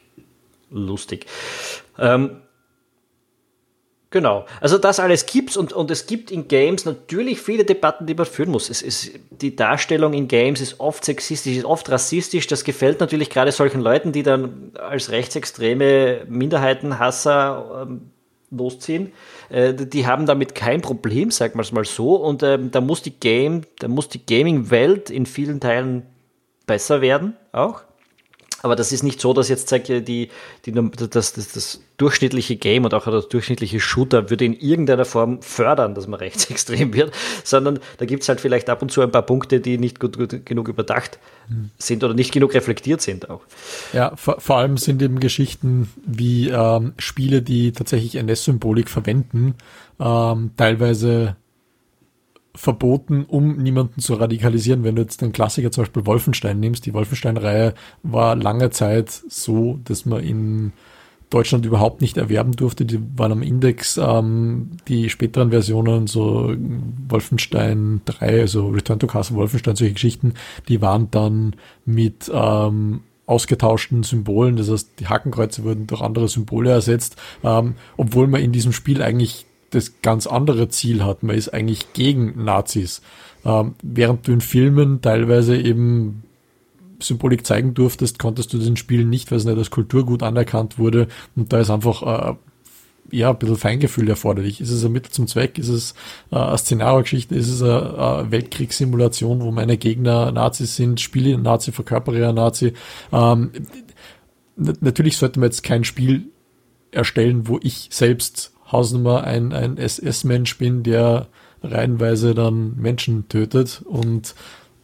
[0.70, 1.26] lustig.
[1.98, 2.42] Ähm,
[4.14, 4.46] Genau.
[4.60, 8.26] Also das alles gibt's und, und es gibt in Games natürlich viele Debatten, die man
[8.26, 8.70] führen muss.
[8.70, 12.46] Es ist, die Darstellung in Games ist oft sexistisch, ist oft rassistisch.
[12.46, 18.02] Das gefällt natürlich gerade solchen Leuten, die dann als rechtsextreme Minderheitenhasser ähm,
[18.52, 19.10] losziehen.
[19.48, 22.14] Äh, die haben damit kein Problem, sagen wir es mal so.
[22.14, 26.06] Und ähm, da muss die Game, da muss die Gaming-Welt in vielen Teilen
[26.68, 27.82] besser werden, auch.
[28.64, 30.30] Aber das ist nicht so, dass jetzt sage die,
[30.64, 35.42] die, das, das, das durchschnittliche Game und auch das durchschnittliche Shooter würde in irgendeiner Form
[35.42, 37.12] fördern, dass man rechtsextrem wird,
[37.44, 40.16] sondern da gibt es halt vielleicht ab und zu ein paar Punkte, die nicht gut,
[40.16, 41.18] gut genug überdacht
[41.76, 43.42] sind oder nicht genug reflektiert sind auch.
[43.92, 49.56] Ja, vor, vor allem sind eben Geschichten wie ähm, Spiele, die tatsächlich NS-Symbolik verwenden,
[50.00, 51.36] ähm, teilweise
[52.54, 54.84] verboten, um niemanden zu radikalisieren.
[54.84, 59.80] Wenn du jetzt den Klassiker zum Beispiel Wolfenstein nimmst, die Wolfenstein-Reihe war lange Zeit so,
[59.84, 60.72] dass man in
[61.30, 62.84] Deutschland überhaupt nicht erwerben durfte.
[62.84, 63.96] Die waren am Index.
[63.96, 66.54] Ähm, die späteren Versionen, so
[67.08, 70.34] Wolfenstein 3, also Return to Castle Wolfenstein, solche Geschichten,
[70.68, 74.54] die waren dann mit ähm, ausgetauschten Symbolen.
[74.56, 79.02] Das heißt, die Hakenkreuze wurden durch andere Symbole ersetzt, ähm, obwohl man in diesem Spiel
[79.02, 81.22] eigentlich das ganz andere Ziel hat.
[81.22, 83.02] Man ist eigentlich gegen Nazis.
[83.44, 86.22] Ähm, während du in Filmen teilweise eben
[87.00, 91.08] Symbolik zeigen durftest, konntest du den Spielen nicht, weil es nicht als Kulturgut anerkannt wurde.
[91.36, 92.34] Und da ist einfach äh,
[93.10, 94.60] ja, ein bisschen Feingefühl erforderlich.
[94.60, 95.58] Ist es ein Mittel zum Zweck?
[95.58, 95.94] Ist es
[96.30, 97.34] äh, eine Szenariogeschichte?
[97.34, 101.00] Ist es eine, eine Weltkriegssimulation, wo meine Gegner Nazis sind?
[101.00, 102.72] Spiele ich Nazi, verkörpere einen Nazi?
[103.12, 103.50] Ähm,
[104.56, 106.28] natürlich sollte man jetzt kein Spiel
[106.90, 111.28] erstellen, wo ich selbst Hausnummer ein, ein SS-Mensch bin, der
[111.62, 114.34] reihenweise dann Menschen tötet und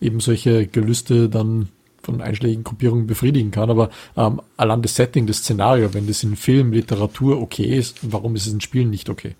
[0.00, 1.68] eben solche Gelüste dann
[2.02, 3.70] von einschlägigen Gruppierungen befriedigen kann.
[3.70, 8.36] Aber ähm, allein das Setting, das Szenario, wenn das in Film, Literatur okay ist, warum
[8.36, 9.34] ist es in Spielen nicht okay?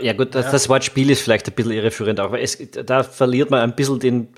[0.00, 2.56] Ja gut, das, das Wort Spiel ist vielleicht ein bisschen irreführend auch, weil es,
[2.86, 4.28] da verliert man ein bisschen den,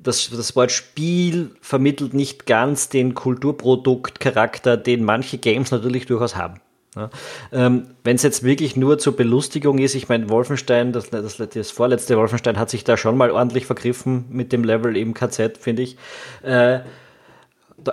[0.00, 6.60] das, das Wort Spiel vermittelt nicht ganz den Kulturproduktcharakter, den manche Games natürlich durchaus haben.
[6.96, 7.10] Ja.
[7.52, 11.70] Ähm, Wenn es jetzt wirklich nur zur Belustigung ist, ich meine, Wolfenstein, das, das, das,
[11.70, 15.82] vorletzte Wolfenstein hat sich da schon mal ordentlich vergriffen mit dem Level im KZ, finde
[15.82, 15.96] ich.
[16.42, 16.80] Äh,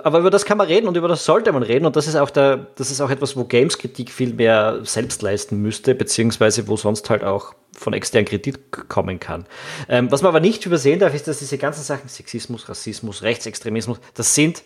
[0.04, 2.16] aber über das kann man reden und über das sollte man reden und das ist
[2.16, 6.76] auch der, das ist auch etwas, wo Games-Kritik viel mehr selbst leisten müsste, beziehungsweise wo
[6.76, 9.46] sonst halt auch von externen Kritik kommen kann.
[9.88, 13.98] Ähm, was man aber nicht übersehen darf, ist, dass diese ganzen Sachen, Sexismus, Rassismus, Rechtsextremismus,
[14.14, 14.62] das sind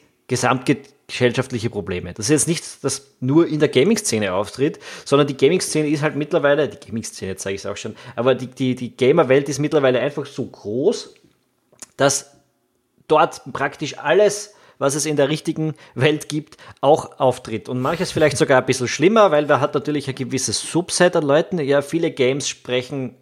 [1.06, 2.12] gesamtgesellschaftliche Probleme.
[2.12, 6.16] Das ist jetzt nichts, das nur in der Gaming-Szene auftritt, sondern die Gaming-Szene ist halt
[6.16, 10.00] mittlerweile, die Gaming-Szene, sage ich es auch schon, aber die, die, die Gamer-Welt ist mittlerweile
[10.00, 11.14] einfach so groß,
[11.96, 12.32] dass
[13.08, 17.68] dort praktisch alles, was es in der richtigen Welt gibt, auch auftritt.
[17.68, 21.24] Und manches vielleicht sogar ein bisschen schlimmer, weil da hat natürlich ein gewisses Subset an
[21.24, 21.58] Leuten.
[21.60, 23.14] Ja, viele Games sprechen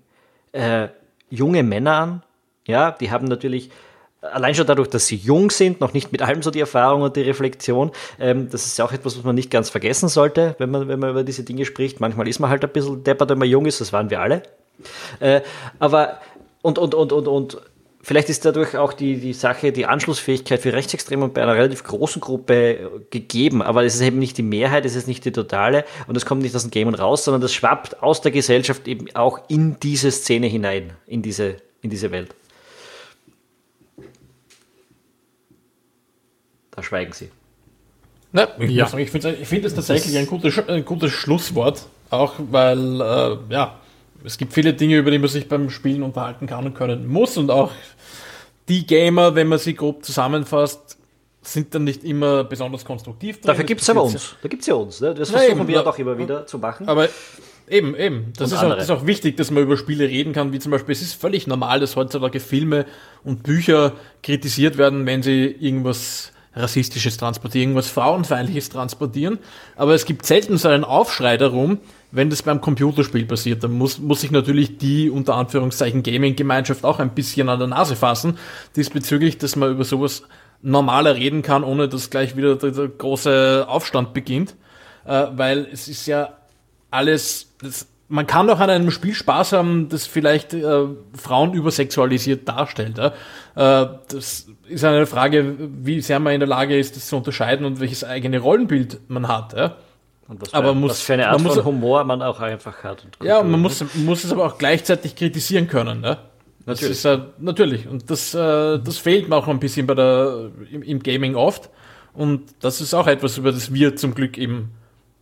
[0.52, 0.88] äh,
[1.28, 2.22] junge Männer an.
[2.66, 3.70] Ja, die haben natürlich
[4.32, 7.16] allein schon dadurch, dass sie jung sind, noch nicht mit allem so die Erfahrung und
[7.16, 10.70] die Reflexion, ähm, das ist ja auch etwas, was man nicht ganz vergessen sollte, wenn
[10.70, 12.00] man, wenn man über diese Dinge spricht.
[12.00, 14.42] Manchmal ist man halt ein bisschen deppert, wenn man jung ist, das waren wir alle.
[15.20, 15.42] Äh,
[15.78, 16.20] aber,
[16.62, 17.58] und, und, und, und, und,
[18.02, 22.20] vielleicht ist dadurch auch die, die Sache, die Anschlussfähigkeit für Rechtsextreme bei einer relativ großen
[22.20, 26.16] Gruppe gegeben, aber es ist eben nicht die Mehrheit, es ist nicht die totale und
[26.16, 29.40] es kommt nicht aus dem Game raus, sondern das schwappt aus der Gesellschaft eben auch
[29.48, 32.34] in diese Szene hinein, in diese, in diese Welt.
[36.74, 37.30] Da schweigen sie.
[38.32, 38.86] Na, ich, ja.
[38.98, 43.78] ich finde ich find tatsächlich ein gutes, ein gutes Schlusswort, auch weil, äh, ja,
[44.24, 47.36] es gibt viele Dinge, über die man sich beim Spielen unterhalten kann und können muss
[47.36, 47.70] und auch
[48.68, 50.98] die Gamer, wenn man sie grob zusammenfasst,
[51.42, 53.36] sind dann nicht immer besonders konstruktiv.
[53.36, 53.48] Drin.
[53.48, 54.34] Dafür gibt es aber uns.
[54.42, 55.00] Da gibt es ja uns.
[55.00, 55.14] Ne?
[55.14, 56.88] Das versuchen ja, wir doch immer wieder zu machen.
[56.88, 57.08] Aber
[57.68, 58.32] Eben, eben.
[58.36, 60.70] Das ist, auch, das ist, auch, wichtig, dass man über Spiele reden kann, wie zum
[60.70, 62.84] Beispiel, es ist völlig normal, dass heutzutage Filme
[63.24, 69.38] und Bücher kritisiert werden, wenn sie irgendwas Rassistisches transportieren, irgendwas Frauenfeindliches transportieren.
[69.76, 71.78] Aber es gibt selten so einen Aufschrei darum,
[72.12, 73.64] wenn das beim Computerspiel passiert.
[73.64, 77.96] Dann muss, muss sich natürlich die unter Anführungszeichen Gaming-Gemeinschaft auch ein bisschen an der Nase
[77.96, 78.38] fassen,
[78.76, 80.22] diesbezüglich, dass man über sowas
[80.62, 84.54] normaler reden kann, ohne dass gleich wieder der, der große Aufstand beginnt.
[85.04, 86.34] Äh, weil es ist ja
[86.90, 90.84] alles, das, man kann doch an einem Spiel Spaß haben, das vielleicht äh,
[91.16, 92.98] Frauen übersexualisiert darstellt.
[92.98, 93.08] Ja?
[93.54, 97.64] Äh, das ist eine Frage, wie sehr man in der Lage ist, das zu unterscheiden
[97.64, 99.54] und welches eigene Rollenbild man hat.
[99.54, 99.76] Ja?
[100.28, 102.82] Und was, aber für, muss, was für eine Art von muss, Humor man auch einfach
[102.82, 103.06] hat.
[103.22, 106.02] ja, man muss, muss es aber auch gleichzeitig kritisieren können.
[106.02, 106.18] Ja?
[106.66, 107.02] Natürlich.
[107.02, 107.88] Das ist, äh, natürlich.
[107.88, 111.70] Und das, äh, das fehlt mir auch ein bisschen bei der, im, im Gaming oft.
[112.14, 114.70] Und das ist auch etwas, über das wir zum Glück eben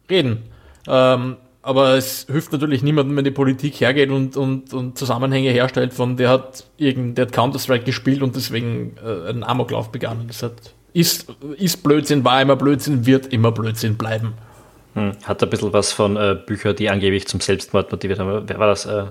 [0.09, 0.45] reden.
[0.87, 5.95] Ähm, aber es hilft natürlich niemandem, wenn die Politik hergeht und, und, und Zusammenhänge herstellt
[5.95, 10.27] von, der hat irgend, der hat Counter-Strike gespielt und deswegen äh, einen Amoklauf begangen.
[10.27, 10.55] Das hat,
[10.93, 14.35] ist, ist Blödsinn, war immer Blödsinn, wird immer Blödsinn bleiben.
[14.95, 15.13] Hm.
[15.23, 18.43] Hat ein bisschen was von äh, Büchern, die angeblich zum Selbstmord motiviert haben.
[18.47, 18.85] Wer war das?
[18.85, 19.05] Äh,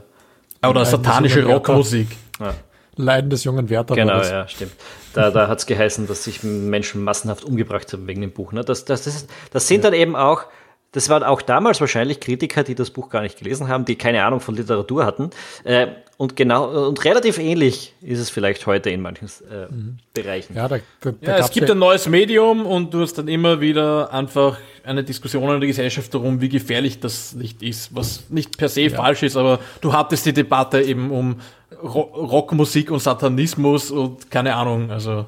[0.68, 2.10] Oder satanische Rockmusik.
[2.40, 2.54] Ja.
[2.98, 3.96] Leiden des jungen Werther.
[3.96, 4.74] Genau, ja, stimmt.
[5.14, 8.52] Da, da hat es geheißen, dass sich Menschen massenhaft umgebracht haben wegen dem Buch.
[8.52, 8.64] Ne?
[8.64, 9.90] Das, das, das, das sind ja.
[9.90, 10.44] dann eben auch
[10.92, 14.24] das waren auch damals wahrscheinlich Kritiker, die das Buch gar nicht gelesen haben, die keine
[14.24, 15.30] Ahnung von Literatur hatten.
[15.64, 15.88] Äh,
[16.18, 19.98] und genau und relativ ähnlich ist es vielleicht heute in manchen äh, mhm.
[20.14, 20.56] Bereichen.
[20.56, 23.28] Ja, da, da, da ja es gibt ja ein neues Medium und du hast dann
[23.28, 28.30] immer wieder einfach eine Diskussion in der Gesellschaft darum, wie gefährlich das nicht ist, was
[28.30, 28.90] nicht per se ja.
[28.90, 31.40] falsch ist, aber du hattest die Debatte eben um
[31.82, 35.26] Rockmusik und Satanismus und keine Ahnung, also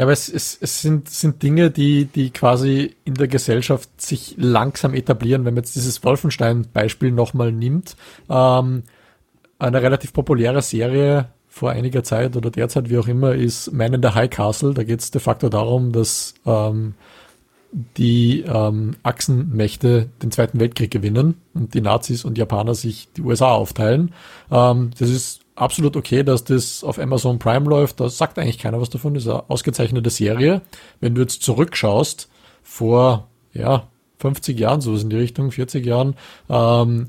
[0.00, 4.34] ja, aber es, es, es sind, sind Dinge, die, die quasi in der Gesellschaft sich
[4.38, 5.44] langsam etablieren.
[5.44, 7.96] Wenn man jetzt dieses Wolfenstein-Beispiel nochmal nimmt,
[8.30, 8.84] ähm,
[9.58, 14.02] eine relativ populäre Serie vor einiger Zeit oder derzeit, wie auch immer, ist Man in
[14.02, 14.72] the High Castle.
[14.72, 16.94] Da geht es de facto darum, dass ähm,
[17.72, 23.52] die ähm, Achsenmächte den Zweiten Weltkrieg gewinnen und die Nazis und Japaner sich die USA
[23.52, 24.12] aufteilen.
[24.50, 28.00] Ähm, das ist absolut okay, dass das auf Amazon Prime läuft.
[28.00, 29.14] Da sagt eigentlich keiner was davon.
[29.14, 30.62] Das ist eine ausgezeichnete Serie.
[31.00, 32.28] Wenn du jetzt zurückschaust,
[32.62, 36.14] vor, ja, 50 Jahren, so ist in die Richtung, 40 Jahren,
[36.48, 37.08] ähm,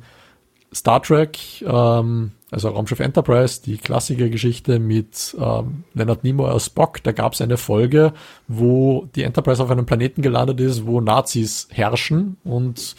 [0.74, 7.12] Star Trek, ähm, also Raumschiff Enterprise, die Klassikergeschichte mit ähm, Leonard Nimoy aus Spock, da
[7.12, 8.14] gab es eine Folge,
[8.48, 12.96] wo die Enterprise auf einem Planeten gelandet ist, wo Nazis herrschen und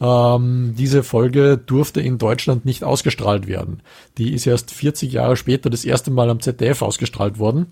[0.00, 3.82] ähm, diese Folge durfte in Deutschland nicht ausgestrahlt werden.
[4.18, 7.66] Die ist erst 40 Jahre später das erste Mal am ZDF ausgestrahlt worden,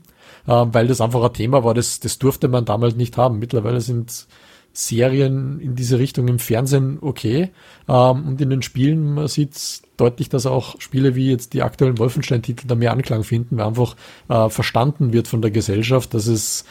[0.47, 3.41] ähm, weil das einfach ein Thema war, das, das durfte man damals nicht haben.
[3.41, 4.29] Mittlerweile sind
[4.73, 7.51] Serien in diese Richtung im Fernsehen okay.
[7.89, 11.99] Ähm, und in den Spielen, man sieht deutlich, dass auch Spiele wie jetzt die aktuellen
[11.99, 13.97] Wolfenstein-Titel da mehr Anklang finden, weil einfach
[14.29, 16.65] äh, verstanden wird von der Gesellschaft, dass es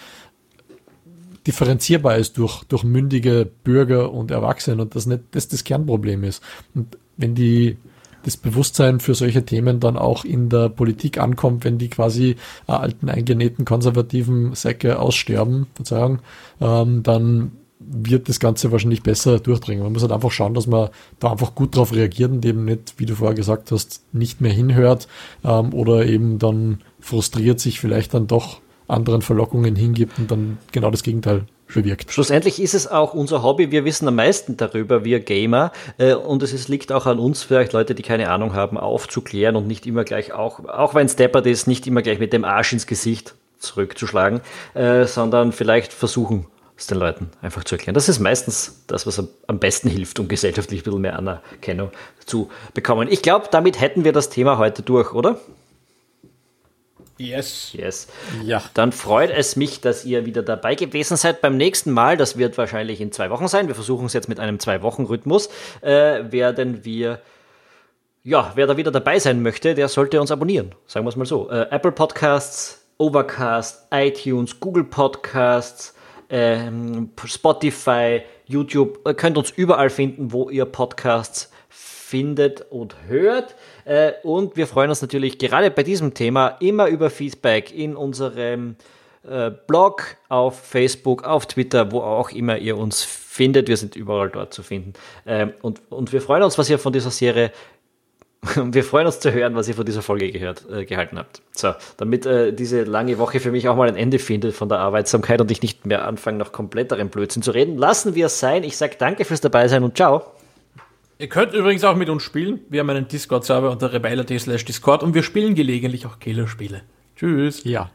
[1.45, 6.43] differenzierbar ist durch, durch mündige Bürger und Erwachsene und das nicht das das Kernproblem ist.
[6.75, 7.77] Und wenn die
[8.23, 12.35] das Bewusstsein für solche Themen dann auch in der Politik ankommt, wenn die quasi
[12.67, 16.19] äh, alten eingenähten konservativen Säcke aussterben, sozusagen,
[16.59, 17.51] ähm, dann
[17.91, 19.83] wird das Ganze wahrscheinlich besser durchdringen.
[19.83, 22.93] Man muss halt einfach schauen, dass man da einfach gut drauf reagiert und eben nicht,
[22.97, 25.07] wie du vorher gesagt hast, nicht mehr hinhört
[25.43, 30.91] ähm, oder eben dann frustriert sich vielleicht dann doch anderen Verlockungen hingibt und dann genau
[30.91, 32.11] das Gegenteil bewirkt.
[32.11, 33.71] Schlussendlich ist es auch unser Hobby.
[33.71, 35.71] Wir wissen am meisten darüber, wir Gamer.
[35.97, 39.67] Äh, und es liegt auch an uns, vielleicht Leute, die keine Ahnung haben, aufzuklären und
[39.67, 42.73] nicht immer gleich auch, auch wenn es deppert ist, nicht immer gleich mit dem Arsch
[42.73, 44.41] ins Gesicht zurückzuschlagen,
[44.73, 46.45] äh, sondern vielleicht versuchen,
[46.79, 47.93] es den Leuten einfach zu erklären.
[47.93, 51.91] Das ist meistens das, was am besten hilft, um gesellschaftlich ein bisschen mehr Anerkennung
[52.25, 53.07] zu bekommen.
[53.11, 55.39] Ich glaube, damit hätten wir das Thema heute durch, oder?
[57.19, 57.73] Yes.
[57.73, 58.07] Yes.
[58.45, 58.63] Ja.
[58.73, 62.15] Dann freut es mich, dass ihr wieder dabei gewesen seid beim nächsten Mal.
[62.15, 63.67] Das wird wahrscheinlich in zwei Wochen sein.
[63.67, 65.49] Wir versuchen es jetzt mit einem Zwei-Wochen-Rhythmus.
[65.81, 67.19] Äh, werden wir,
[68.23, 70.73] ja, wer da wieder dabei sein möchte, der sollte uns abonnieren.
[70.87, 71.49] Sagen wir es mal so.
[71.49, 75.93] Äh, Apple Podcasts, Overcast, iTunes, Google Podcasts,
[76.29, 78.99] Spotify, YouTube.
[79.05, 83.55] Ihr könnt uns überall finden, wo ihr Podcasts findet und hört.
[83.85, 88.75] Äh, und wir freuen uns natürlich gerade bei diesem Thema immer über Feedback in unserem
[89.27, 93.67] äh, Blog, auf Facebook, auf Twitter, wo auch immer ihr uns findet.
[93.67, 94.93] Wir sind überall dort zu finden.
[95.25, 97.51] Ähm, und, und wir freuen uns, was ihr von dieser Serie
[98.55, 101.41] wir freuen uns zu hören, was ihr von dieser Folge gehört, äh, gehalten habt.
[101.51, 104.79] So, damit äh, diese lange Woche für mich auch mal ein Ende findet von der
[104.79, 108.63] Arbeitsamkeit und ich nicht mehr anfange, noch kompletteren Blödsinn zu reden, lassen wir es sein.
[108.63, 110.23] Ich sage danke fürs Dabeisein und ciao.
[111.17, 112.61] Ihr könnt übrigens auch mit uns spielen.
[112.69, 116.83] Wir haben einen Discord-Server unter rebeiler.de slash Discord und wir spielen gelegentlich auch Killerspiele.
[117.17, 117.65] Tschüss.
[117.65, 117.91] Ja.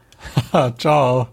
[0.77, 1.29] Ciao.